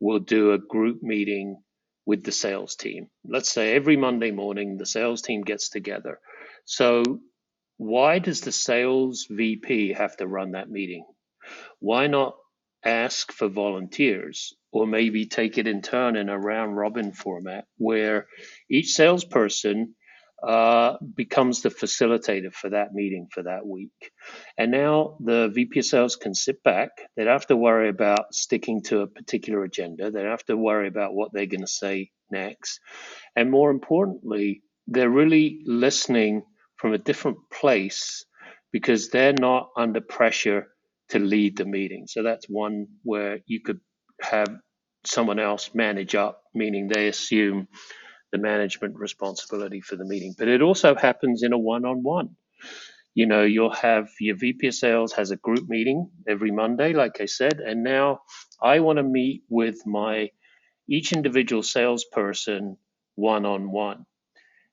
will 0.00 0.20
do 0.20 0.52
a 0.52 0.58
group 0.58 1.02
meeting 1.02 1.62
with 2.06 2.24
the 2.24 2.32
sales 2.32 2.76
team. 2.76 3.08
Let's 3.24 3.50
say 3.50 3.74
every 3.74 3.96
Monday 3.96 4.30
morning, 4.30 4.76
the 4.76 4.86
sales 4.86 5.22
team 5.22 5.42
gets 5.42 5.68
together. 5.68 6.20
So, 6.64 7.20
why 7.76 8.18
does 8.18 8.40
the 8.40 8.52
sales 8.52 9.26
VP 9.30 9.92
have 9.92 10.16
to 10.16 10.26
run 10.26 10.52
that 10.52 10.70
meeting? 10.70 11.04
Why 11.78 12.06
not 12.06 12.34
ask 12.84 13.32
for 13.32 13.48
volunteers 13.48 14.54
or 14.72 14.86
maybe 14.86 15.26
take 15.26 15.58
it 15.58 15.66
in 15.66 15.82
turn 15.82 16.16
in 16.16 16.28
a 16.28 16.38
round 16.38 16.76
robin 16.76 17.12
format 17.12 17.64
where 17.76 18.26
each 18.70 18.92
salesperson 18.92 19.94
uh, 20.46 20.96
becomes 21.14 21.62
the 21.62 21.68
facilitator 21.68 22.52
for 22.52 22.70
that 22.70 22.94
meeting 22.94 23.28
for 23.32 23.42
that 23.42 23.66
week. 23.66 24.12
And 24.56 24.70
now 24.70 25.16
the 25.20 25.50
VP 25.52 25.80
of 25.80 25.84
sales 25.84 26.16
can 26.16 26.34
sit 26.34 26.62
back. 26.62 26.90
They 27.16 27.24
don't 27.24 27.32
have 27.32 27.46
to 27.48 27.56
worry 27.56 27.88
about 27.88 28.32
sticking 28.32 28.82
to 28.84 29.00
a 29.00 29.06
particular 29.06 29.64
agenda. 29.64 30.10
They 30.10 30.20
don't 30.20 30.30
have 30.30 30.44
to 30.44 30.56
worry 30.56 30.88
about 30.88 31.14
what 31.14 31.32
they're 31.32 31.46
going 31.46 31.62
to 31.62 31.66
say 31.66 32.10
next. 32.30 32.80
And 33.34 33.50
more 33.50 33.70
importantly, 33.70 34.62
they're 34.86 35.10
really 35.10 35.62
listening 35.66 36.42
from 36.76 36.94
a 36.94 36.98
different 36.98 37.38
place 37.52 38.24
because 38.72 39.08
they're 39.10 39.34
not 39.38 39.70
under 39.76 40.00
pressure 40.00 40.68
to 41.08 41.18
lead 41.18 41.56
the 41.56 41.64
meeting. 41.64 42.06
So 42.06 42.22
that's 42.22 42.46
one 42.48 42.86
where 43.02 43.40
you 43.46 43.60
could 43.60 43.80
have 44.20 44.48
someone 45.04 45.38
else 45.38 45.70
manage 45.74 46.14
up, 46.14 46.42
meaning 46.54 46.88
they 46.88 47.08
assume 47.08 47.68
the 48.32 48.38
management 48.38 48.96
responsibility 48.96 49.80
for 49.80 49.96
the 49.96 50.04
meeting. 50.04 50.34
But 50.38 50.48
it 50.48 50.62
also 50.62 50.94
happens 50.94 51.42
in 51.42 51.52
a 51.52 51.58
one 51.58 51.84
on 51.84 52.02
one. 52.02 52.36
You 53.14 53.26
know, 53.26 53.42
you'll 53.42 53.74
have 53.74 54.10
your 54.20 54.36
VP 54.36 54.68
of 54.68 54.74
sales 54.74 55.12
has 55.14 55.30
a 55.30 55.36
group 55.36 55.68
meeting 55.68 56.10
every 56.28 56.50
Monday, 56.52 56.92
like 56.92 57.20
I 57.20 57.26
said, 57.26 57.60
and 57.60 57.82
now 57.82 58.20
I 58.62 58.80
want 58.80 58.98
to 58.98 59.02
meet 59.02 59.42
with 59.48 59.86
my 59.86 60.30
each 60.88 61.12
individual 61.12 61.62
salesperson 61.62 62.76
one 63.16 63.46
on 63.46 63.70
one. 63.72 64.06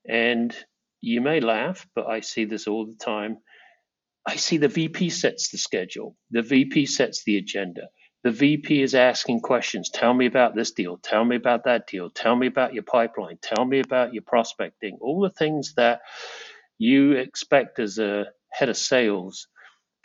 And 0.07 0.55
you 1.01 1.21
may 1.21 1.39
laugh, 1.39 1.87
but 1.95 2.07
I 2.07 2.21
see 2.21 2.45
this 2.45 2.67
all 2.67 2.85
the 2.85 2.95
time. 2.95 3.37
I 4.27 4.37
see 4.37 4.57
the 4.57 4.67
VP 4.67 5.09
sets 5.09 5.49
the 5.49 5.57
schedule, 5.57 6.17
the 6.31 6.41
VP 6.43 6.87
sets 6.87 7.23
the 7.23 7.37
agenda. 7.37 7.89
The 8.25 8.31
VP 8.31 8.81
is 8.81 8.95
asking 8.95 9.41
questions. 9.41 9.91
Tell 9.91 10.11
me 10.11 10.25
about 10.25 10.55
this 10.55 10.71
deal. 10.71 10.97
Tell 10.97 11.23
me 11.23 11.35
about 11.35 11.65
that 11.65 11.85
deal. 11.85 12.09
Tell 12.09 12.35
me 12.35 12.47
about 12.47 12.73
your 12.73 12.81
pipeline. 12.81 13.38
Tell 13.39 13.63
me 13.63 13.81
about 13.81 14.15
your 14.15 14.23
prospecting. 14.23 14.97
All 14.99 15.21
the 15.21 15.29
things 15.29 15.75
that 15.77 16.01
you 16.79 17.11
expect 17.11 17.77
as 17.77 17.99
a 17.99 18.25
head 18.51 18.69
of 18.69 18.77
sales 18.77 19.47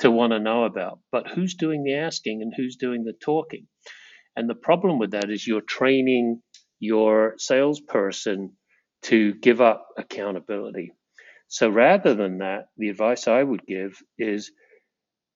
to 0.01 0.11
want 0.11 0.35
to 0.35 0.39
know 0.39 0.65
about. 0.65 0.99
But 1.11 1.29
who's 1.29 1.55
doing 1.55 1.83
the 1.83 1.95
asking 1.95 2.43
and 2.43 2.53
who's 2.55 2.77
doing 2.77 3.05
the 3.05 3.15
talking? 3.15 3.67
And 4.37 4.51
the 4.51 4.55
problem 4.55 4.99
with 4.99 5.13
that 5.13 5.31
is 5.31 5.47
you're 5.47 5.63
training 5.63 6.43
your 6.79 7.37
salesperson 7.39 8.53
to 9.05 9.33
give 9.33 9.63
up 9.63 9.87
accountability. 9.97 10.93
So 11.49 11.71
rather 11.71 12.15
than 12.15 12.39
that, 12.41 12.67
the 12.77 12.91
advice 12.91 13.29
I 13.29 13.43
would 13.43 13.65
give 13.67 14.03
is 14.19 14.53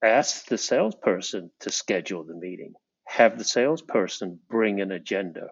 ask 0.03 0.45
the 0.47 0.57
salesperson 0.57 1.51
to 1.61 1.71
schedule 1.71 2.23
the 2.23 2.35
meeting. 2.35 2.73
Have 3.07 3.37
the 3.37 3.43
salesperson 3.43 4.39
bring 4.49 4.81
an 4.81 4.91
agenda. 4.91 5.49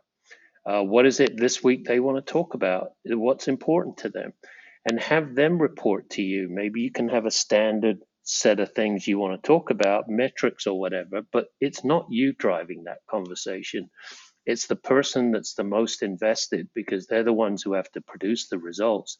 Uh, 0.65 0.81
what 0.83 1.05
is 1.05 1.19
it 1.19 1.37
this 1.37 1.63
week 1.63 1.85
they 1.85 1.99
want 1.99 2.25
to 2.25 2.31
talk 2.31 2.53
about? 2.53 2.91
What's 3.05 3.47
important 3.47 3.97
to 3.97 4.09
them? 4.09 4.33
And 4.89 4.99
have 4.99 5.35
them 5.35 5.61
report 5.61 6.09
to 6.11 6.21
you. 6.21 6.49
Maybe 6.49 6.81
you 6.81 6.91
can 6.91 7.09
have 7.09 7.25
a 7.25 7.31
standard 7.31 7.99
set 8.23 8.59
of 8.59 8.73
things 8.73 9.07
you 9.07 9.19
want 9.19 9.41
to 9.41 9.47
talk 9.47 9.69
about, 9.69 10.09
metrics 10.09 10.67
or 10.67 10.79
whatever, 10.79 11.21
but 11.31 11.47
it's 11.59 11.83
not 11.83 12.07
you 12.09 12.33
driving 12.33 12.85
that 12.85 12.99
conversation. 13.09 13.89
It's 14.45 14.67
the 14.67 14.75
person 14.75 15.31
that's 15.31 15.53
the 15.53 15.63
most 15.63 16.03
invested 16.03 16.69
because 16.73 17.07
they're 17.07 17.23
the 17.23 17.33
ones 17.33 17.63
who 17.63 17.73
have 17.73 17.91
to 17.93 18.01
produce 18.01 18.49
the 18.49 18.57
results 18.57 19.17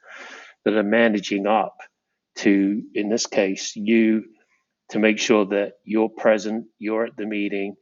that 0.66 0.74
are 0.76 0.84
managing 0.84 1.48
up 1.48 1.78
to, 2.38 2.82
in 2.94 3.10
this 3.10 3.28
case, 3.28 3.76
you 3.76 4.26
to 4.90 5.00
make 5.00 5.20
sure 5.20 5.46
that 5.46 5.74
you're 5.84 6.10
present, 6.10 6.66
you're 6.78 7.06
at 7.06 7.18
the 7.18 7.26
meeting. 7.26 7.76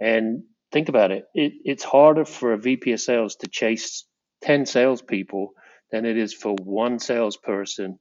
And 0.00 0.44
think 0.72 0.88
about 0.88 1.10
it, 1.10 1.24
it 1.34 1.52
it's 1.64 1.84
harder 1.84 2.24
for 2.24 2.52
a 2.52 2.58
VP 2.58 2.92
of 2.92 3.00
sales 3.00 3.36
to 3.36 3.48
chase 3.48 4.06
10 4.42 4.66
salespeople 4.66 5.50
than 5.90 6.04
it 6.04 6.16
is 6.16 6.34
for 6.34 6.54
one 6.62 6.98
salesperson 6.98 7.98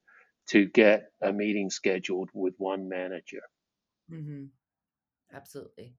to 0.50 0.66
get 0.66 1.06
a 1.22 1.32
meeting 1.32 1.70
scheduled 1.70 2.30
with 2.34 2.54
one 2.58 2.90
manager. 2.90 3.42
Mm-hmm. 4.12 4.46
Absolutely. 5.34 5.96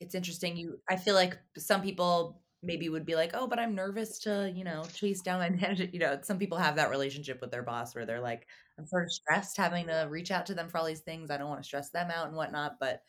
It's 0.00 0.14
interesting. 0.14 0.56
You, 0.56 0.78
I 0.88 0.96
feel 0.96 1.14
like 1.14 1.38
some 1.56 1.82
people 1.82 2.40
maybe 2.62 2.88
would 2.88 3.06
be 3.06 3.14
like, 3.14 3.32
oh, 3.34 3.46
but 3.46 3.58
I'm 3.58 3.74
nervous 3.74 4.18
to, 4.20 4.52
you 4.54 4.64
know, 4.64 4.84
chase 4.94 5.20
down 5.20 5.40
my 5.40 5.50
manager. 5.62 5.88
You 5.92 6.00
know, 6.00 6.18
some 6.22 6.38
people 6.38 6.58
have 6.58 6.76
that 6.76 6.90
relationship 6.90 7.40
with 7.40 7.50
their 7.50 7.62
boss 7.62 7.94
where 7.94 8.06
they're 8.06 8.20
like, 8.20 8.46
I'm 8.78 8.86
sort 8.86 9.04
of 9.04 9.12
stressed 9.12 9.56
having 9.56 9.86
to 9.86 10.06
reach 10.10 10.30
out 10.30 10.46
to 10.46 10.54
them 10.54 10.68
for 10.68 10.78
all 10.78 10.84
these 10.84 11.00
things. 11.00 11.30
I 11.30 11.36
don't 11.36 11.48
want 11.48 11.62
to 11.62 11.66
stress 11.66 11.90
them 11.90 12.10
out 12.10 12.28
and 12.28 12.36
whatnot. 12.36 12.76
But 12.80 13.02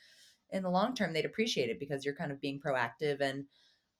in 0.52 0.64
the 0.64 0.70
long 0.70 0.96
term, 0.96 1.14
they'd 1.14 1.26
appreciate 1.26 1.70
it 1.70 1.80
because 1.80 2.06
you're 2.06 2.16
kind 2.16 2.32
of 2.32 2.42
being 2.42 2.60
proactive. 2.60 3.22
And 3.22 3.46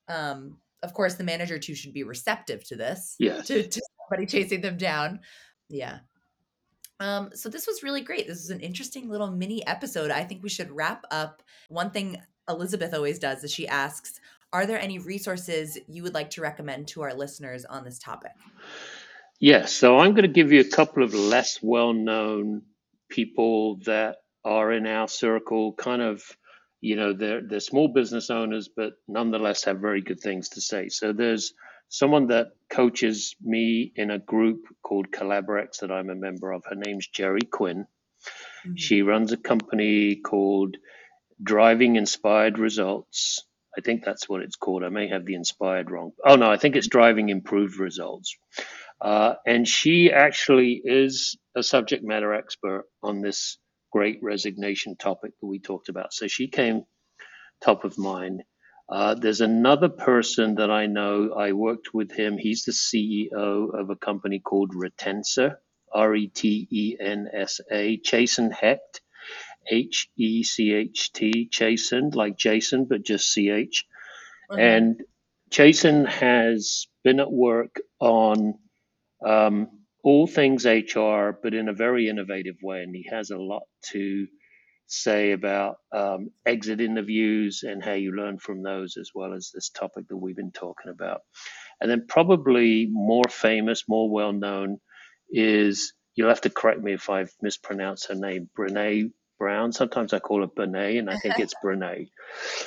um, 0.08 0.58
of 0.84 0.94
course, 0.94 1.16
the 1.16 1.24
manager 1.24 1.58
too 1.60 1.76
should 1.76 1.94
be 1.94 2.04
receptive 2.04 2.64
to 2.68 2.76
this. 2.76 3.16
Yes. 3.20 3.48
To, 3.48 3.68
to 3.68 3.82
somebody 4.10 4.26
chasing 4.28 4.62
them 4.62 4.78
down. 4.78 5.20
Yeah. 5.70 6.00
Um, 7.00 7.30
so 7.34 7.50
this 7.50 7.68
was 7.68 7.84
really 7.84 8.02
great. 8.02 8.28
This 8.28 8.40
was 8.40 8.50
an 8.50 8.62
interesting 8.62 9.10
little 9.10 9.30
mini 9.30 9.66
episode. 9.68 10.10
I 10.10 10.24
think 10.24 10.42
we 10.42 10.50
should 10.50 10.72
wrap 10.72 11.06
up. 11.12 11.44
One 11.70 11.92
thing 11.92 12.18
Elizabeth 12.50 12.94
always 12.94 13.20
does 13.20 13.44
is 13.44 13.52
she 13.52 13.68
asks, 13.68 14.20
are 14.54 14.66
there 14.66 14.80
any 14.80 15.00
resources 15.00 15.78
you 15.88 16.04
would 16.04 16.14
like 16.14 16.30
to 16.32 16.42
recommend 16.42 16.88
to 16.90 17.02
our 17.02 17.14
listeners 17.14 17.66
on 17.66 17.84
this 17.84 18.00
topic? 18.00 18.32
Yes. 19.40 19.74
So 19.74 20.00
I'm 20.00 20.12
going 20.12 20.24
to 20.24 20.34
give 20.34 20.52
you 20.52 20.62
a 20.62 20.70
couple 20.70 21.04
of 21.04 21.14
less 21.14 21.60
well 21.62 21.94
known 21.94 22.64
people 23.10 23.78
that 23.86 24.18
are 24.44 24.72
in 24.72 24.88
our 24.88 25.08
circle, 25.08 25.74
kind 25.74 26.02
of, 26.02 26.24
you 26.82 26.96
know, 26.96 27.14
they're, 27.14 27.42
they're 27.42 27.60
small 27.60 27.88
business 27.88 28.30
owners, 28.30 28.70
but 28.74 28.94
nonetheless 29.08 29.66
have 29.66 29.80
very 29.80 30.02
good 30.02 30.20
things 30.20 30.50
to 30.50 30.62
say. 30.62 30.90
So 30.90 31.14
there's 31.14 31.54
someone 31.90 32.28
that 32.28 32.48
coaches 32.70 33.36
me 33.42 33.92
in 33.96 34.12
a 34.12 34.20
group 34.20 34.64
called 34.82 35.12
Collaborex 35.12 35.80
that 35.80 35.92
I'm 35.92 36.10
a 36.10 36.16
member 36.16 36.52
of. 36.52 36.64
Her 36.66 36.76
name's 36.76 37.08
Jerry 37.08 37.42
Quinn. 37.42 37.86
Mm-hmm. 38.66 38.76
She 38.76 39.02
runs 39.02 39.32
a 39.32 39.38
company 39.38 40.16
called 40.16 40.78
Driving 41.42 41.96
Inspired 41.96 42.58
Results. 42.58 43.44
I 43.78 43.82
think 43.82 44.04
that's 44.04 44.28
what 44.28 44.42
it's 44.42 44.56
called. 44.56 44.84
I 44.84 44.90
may 44.90 45.08
have 45.10 45.26
the 45.26 45.36
inspired 45.36 45.92
wrong. 45.92 46.12
Oh, 46.26 46.36
no, 46.36 46.50
I 46.52 46.58
think 46.58 46.76
it's 46.76 46.88
Driving 46.88 47.30
Improved 47.30 47.80
Results. 47.80 48.36
Uh, 49.00 49.36
and 49.46 49.68
she 49.68 50.12
actually 50.12 50.82
is 50.84 51.38
a 51.56 51.62
subject 51.62 52.04
matter 52.04 52.34
expert 52.34 52.86
on 53.04 53.22
this 53.22 53.60
great 53.92 54.20
resignation 54.24 54.96
topic 54.96 55.32
that 55.40 55.48
we 55.48 55.60
talked 55.60 55.90
about. 55.90 56.12
So 56.14 56.28
she 56.28 56.48
came 56.48 56.84
top 57.62 57.84
of 57.84 57.98
mind. 58.00 58.44
Uh, 58.90 59.16
there's 59.16 59.42
another 59.42 59.90
person 59.90 60.56
that 60.56 60.72
I 60.72 60.88
know. 60.88 61.34
I 61.34 61.52
worked 61.52 61.94
with 61.94 62.12
him. 62.12 62.38
He's 62.38 62.64
the 62.64 62.72
CEO 62.72 63.80
of 63.80 63.90
a 63.90 63.96
company 63.96 64.40
called 64.40 64.74
Retensa, 64.74 65.56
R 65.94 66.16
E 66.16 66.28
T 66.30 66.68
E 66.72 66.98
N 67.00 67.28
S 67.34 67.60
A, 67.72 68.00
Chasen 68.00 68.52
Hecht, 68.52 69.02
H 69.70 70.10
E 70.18 70.44
C 70.44 70.74
H 70.74 71.12
T, 71.14 71.50
Chasen, 71.52 72.16
like 72.16 72.38
Jason, 72.38 72.86
but 72.86 73.04
just 73.04 73.32
C 73.32 73.50
H. 73.50 73.86
Mm-hmm. 74.52 74.60
And 74.60 75.02
Chasen 75.52 76.08
has 76.08 76.88
been 77.04 77.20
at 77.20 77.32
work 77.32 77.80
on 78.00 78.56
um, 79.26 79.68
all 80.04 80.28
things 80.28 80.66
HR, 80.66 81.32
but 81.42 81.54
in 81.54 81.70
a 81.70 81.74
very 81.74 82.10
innovative 82.10 82.58
way. 82.62 82.84
And 82.84 82.96
he 82.96 83.08
has 83.10 83.30
a 83.30 83.38
lot 83.38 83.64
to 83.92 84.28
say 84.88 85.32
about 85.32 85.78
um, 85.92 86.32
exit 86.46 86.80
interviews 86.80 87.64
and 87.64 87.84
how 87.84 87.94
you 87.94 88.14
learn 88.14 88.38
from 88.38 88.64
those, 88.64 88.98
as 88.98 89.12
well 89.14 89.34
as 89.34 89.52
this 89.54 89.70
topic 89.70 90.08
that 90.08 90.18
we've 90.18 90.36
been 90.36 90.52
talking 90.52 90.92
about. 90.92 91.22
And 91.82 91.92
then, 91.92 92.06
probably 92.08 92.88
more 92.90 93.26
famous, 93.30 93.84
more 93.88 94.10
well 94.10 94.34
known, 94.34 94.80
is 95.30 95.94
you'll 96.16 96.30
have 96.30 96.42
to 96.42 96.50
correct 96.50 96.82
me 96.82 96.94
if 96.94 97.10
I've 97.10 97.34
mispronounced 97.42 98.08
her 98.08 98.16
name, 98.16 98.50
Brene 98.58 99.12
Brown. 99.40 99.72
Sometimes 99.72 100.14
I 100.14 100.20
call 100.20 100.42
her 100.42 100.48
Brene, 100.48 101.00
and 101.00 101.10
I 101.10 101.18
think 101.18 101.40
it's 101.40 101.54
Brene. 101.64 102.08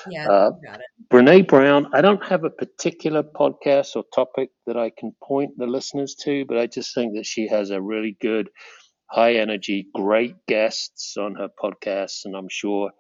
yeah, 0.09 0.29
uh, 0.29 0.51
got 0.65 0.81
it. 0.81 0.87
Brene 1.11 1.47
Brown. 1.47 1.89
I 1.93 2.01
don't 2.01 2.23
have 2.25 2.45
a 2.45 2.51
particular 2.51 3.23
podcast 3.23 3.97
or 3.97 4.05
topic 4.15 4.51
that 4.67 4.77
I 4.77 4.91
can 4.97 5.13
point 5.23 5.53
the 5.57 5.67
listeners 5.67 6.15
to, 6.23 6.45
but 6.47 6.59
I 6.59 6.67
just 6.67 6.95
think 6.95 7.15
that 7.17 7.27
she 7.27 7.49
has 7.49 7.71
a 7.71 7.81
really 7.81 8.17
good 8.21 8.51
high 9.11 9.35
energy, 9.35 9.89
great 9.95 10.37
guests 10.47 11.17
on 11.17 11.35
her 11.35 11.49
podcast, 11.63 12.25
and 12.25 12.37
I'm 12.37 12.49
sure 12.49 12.91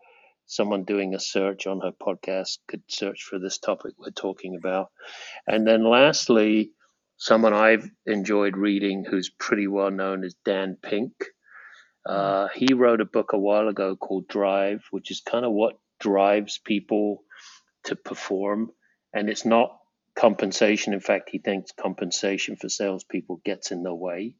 someone 0.46 0.82
doing 0.82 1.14
a 1.14 1.20
search 1.20 1.68
on 1.68 1.80
her 1.80 1.92
podcast 1.92 2.58
could 2.68 2.82
search 2.88 3.22
for 3.22 3.38
this 3.38 3.58
topic 3.58 3.94
we're 3.98 4.10
talking 4.10 4.56
about. 4.56 4.88
And 5.46 5.64
then 5.64 5.84
lastly, 5.84 6.72
someone 7.16 7.52
I've 7.52 7.88
enjoyed 8.06 8.56
reading 8.56 9.04
who's 9.08 9.30
pretty 9.38 9.68
well 9.68 9.92
known 9.92 10.24
is 10.24 10.34
Dan 10.44 10.76
Pink. 10.82 11.12
Uh, 12.06 12.48
he 12.54 12.74
wrote 12.74 13.00
a 13.00 13.04
book 13.04 13.32
a 13.32 13.38
while 13.38 13.68
ago 13.68 13.96
called 13.96 14.28
Drive, 14.28 14.84
which 14.90 15.10
is 15.10 15.20
kind 15.20 15.44
of 15.44 15.52
what 15.52 15.78
drives 15.98 16.58
people 16.58 17.22
to 17.84 17.96
perform. 17.96 18.70
And 19.12 19.28
it's 19.28 19.44
not 19.44 19.76
compensation. 20.14 20.92
In 20.92 21.00
fact, 21.00 21.30
he 21.30 21.38
thinks 21.38 21.72
compensation 21.72 22.56
for 22.56 22.68
salespeople 22.68 23.40
gets 23.44 23.70
in 23.70 23.82
the 23.82 23.94
way 23.94 24.36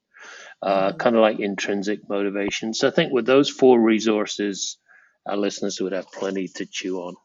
uh, 0.63 0.89
mm-hmm. 0.89 0.97
kind 0.99 1.17
of 1.17 1.23
like 1.23 1.41
intrinsic 1.41 2.09
motivation. 2.09 2.75
So 2.75 2.89
I 2.89 2.91
think 2.91 3.13
with 3.13 3.27
those 3.27 3.49
four 3.49 3.81
resources, 3.81 4.79
our 5.27 5.37
listeners 5.37 5.81
would 5.81 5.93
have 5.93 6.11
plenty 6.13 6.49
to 6.57 6.67
chew 6.67 6.99
on. 6.99 7.17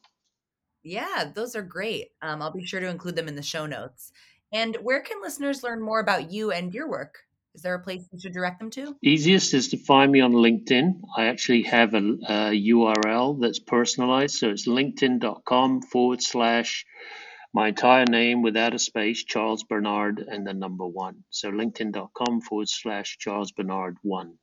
Yeah, 0.84 1.32
those 1.34 1.56
are 1.56 1.63
great. 1.63 2.10
Um, 2.21 2.41
I'll 2.41 2.52
be 2.52 2.65
sure 2.65 2.80
to 2.80 2.89
include 2.89 3.15
them 3.15 3.28
in 3.28 3.36
the 3.36 3.41
show 3.41 3.65
notes. 3.65 4.12
And 4.52 4.76
where 4.78 5.02
can 5.02 5.21
listeners 5.21 5.63
learn 5.63 5.82
more 5.82 6.00
about 6.00 6.32
you 6.32 6.52
and 6.52 6.74
your 6.74 6.89
work? 6.89 7.19
Is 7.56 7.62
there 7.62 7.74
a 7.74 7.80
place 7.80 8.06
you 8.12 8.20
should 8.20 8.34
direct 8.34 8.60
them 8.60 8.70
to? 8.72 8.98
Easiest 9.02 9.54
is 9.54 9.70
to 9.70 9.78
find 9.78 10.12
me 10.12 10.20
on 10.20 10.34
LinkedIn. 10.34 11.00
I 11.15 11.28
actually 11.28 11.63
have 11.63 11.94
a, 11.94 11.98
a 12.00 12.63
URL 12.74 13.39
that's 13.39 13.60
personalized. 13.60 14.36
So 14.36 14.50
it's 14.50 14.68
linkedin.com 14.68 15.82
forward 15.84 16.22
slash 16.22 16.86
my 17.54 17.70
entire 17.70 18.04
name 18.10 18.41
without 18.41 18.74
a 18.74 18.80
space, 18.80 19.24
Charles 19.24 19.63
Bernard, 19.63 20.20
and 20.20 20.46
the 20.46 20.54
number 20.54 20.86
one. 20.86 21.24
So 21.30 21.50
linkedin.com 21.50 22.41
forward 22.41 22.68
slash 22.68 23.18
Charles 23.20 23.54
Bernard 23.54 23.96
one. 24.02 24.34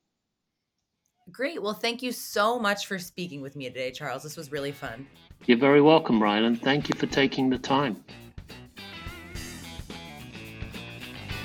Great. 1.31 1.63
Well, 1.63 1.75
thank 1.75 2.03
you 2.03 2.13
so 2.13 2.59
much 2.59 2.87
for 2.87 2.99
speaking 2.99 3.43
with 3.43 3.55
me 3.55 3.69
today, 3.69 3.91
Charles. 3.91 4.23
This 4.23 4.39
was 4.39 4.51
really 4.51 4.73
fun. 4.73 5.07
You're 5.45 5.59
very 5.59 5.83
welcome, 5.83 6.23
Ryland. 6.23 6.63
Thank 6.63 6.89
you 6.89 6.95
for 6.99 7.07
taking 7.07 7.51
the 7.51 7.59
time. 7.59 8.03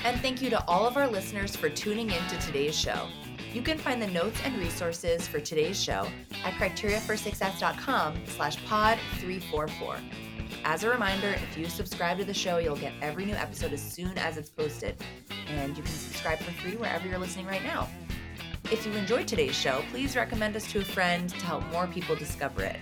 And 0.08 0.18
thank 0.22 0.40
you 0.40 0.48
to 0.48 0.66
all 0.66 0.86
of 0.86 0.96
our 0.96 1.06
listeners 1.06 1.54
for 1.54 1.68
tuning 1.68 2.08
in 2.08 2.26
to 2.28 2.38
today's 2.38 2.74
show. 2.74 3.08
You 3.52 3.60
can 3.60 3.76
find 3.76 4.00
the 4.00 4.06
notes 4.06 4.40
and 4.42 4.56
resources 4.56 5.28
for 5.28 5.38
today's 5.38 5.78
show 5.78 6.08
at 6.46 6.54
criteriaforsuccess.com 6.54 8.22
slash 8.24 8.64
pod 8.64 8.98
344. 9.18 9.98
As 10.64 10.82
a 10.82 10.88
reminder, 10.88 11.28
if 11.28 11.58
you 11.58 11.66
subscribe 11.66 12.16
to 12.16 12.24
the 12.24 12.32
show, 12.32 12.56
you'll 12.56 12.76
get 12.76 12.94
every 13.02 13.26
new 13.26 13.34
episode 13.34 13.74
as 13.74 13.82
soon 13.82 14.16
as 14.16 14.38
it's 14.38 14.48
posted. 14.48 14.96
And 15.46 15.76
you 15.76 15.82
can 15.82 15.92
subscribe 15.92 16.38
for 16.38 16.52
free 16.52 16.76
wherever 16.76 17.06
you're 17.06 17.18
listening 17.18 17.44
right 17.44 17.62
now. 17.62 17.86
If 18.72 18.86
you 18.86 18.92
enjoyed 18.92 19.28
today's 19.28 19.54
show, 19.54 19.84
please 19.90 20.16
recommend 20.16 20.56
us 20.56 20.66
to 20.72 20.78
a 20.78 20.84
friend 20.84 21.28
to 21.28 21.44
help 21.44 21.66
more 21.70 21.86
people 21.86 22.16
discover 22.16 22.62
it. 22.62 22.80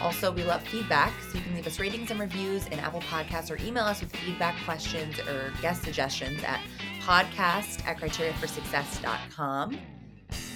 Also, 0.00 0.32
we 0.32 0.42
love 0.44 0.62
feedback, 0.62 1.12
so 1.30 1.38
you 1.38 1.44
can 1.44 1.54
leave 1.54 1.66
us 1.66 1.78
ratings 1.78 2.10
and 2.10 2.18
reviews 2.18 2.66
in 2.68 2.78
Apple 2.78 3.00
Podcasts 3.02 3.50
or 3.50 3.62
email 3.64 3.84
us 3.84 4.00
with 4.00 4.14
feedback, 4.16 4.56
questions, 4.64 5.18
or 5.20 5.52
guest 5.60 5.82
suggestions 5.82 6.42
at 6.42 6.60
podcast 7.02 7.86
at 7.86 7.98
criteriaforsuccess.com. 7.98 9.78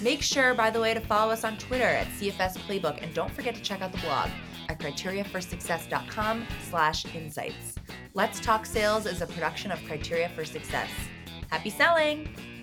Make 0.01 0.21
sure, 0.21 0.53
by 0.53 0.69
the 0.69 0.79
way, 0.79 0.93
to 0.93 0.99
follow 0.99 1.31
us 1.31 1.43
on 1.43 1.57
Twitter 1.57 1.83
at 1.83 2.07
CFS 2.07 2.57
Playbook, 2.59 3.03
and 3.03 3.13
don't 3.13 3.31
forget 3.31 3.55
to 3.55 3.61
check 3.61 3.81
out 3.81 3.91
the 3.91 3.99
blog 3.99 4.29
at 4.69 4.79
criteriaforsuccess.com 4.79 6.47
slash 6.69 7.05
insights. 7.13 7.75
Let's 8.13 8.39
Talk 8.39 8.65
Sales 8.65 9.05
is 9.05 9.21
a 9.21 9.27
production 9.27 9.71
of 9.71 9.83
Criteria 9.85 10.29
for 10.29 10.45
Success. 10.45 10.89
Happy 11.49 11.69
selling! 11.69 12.54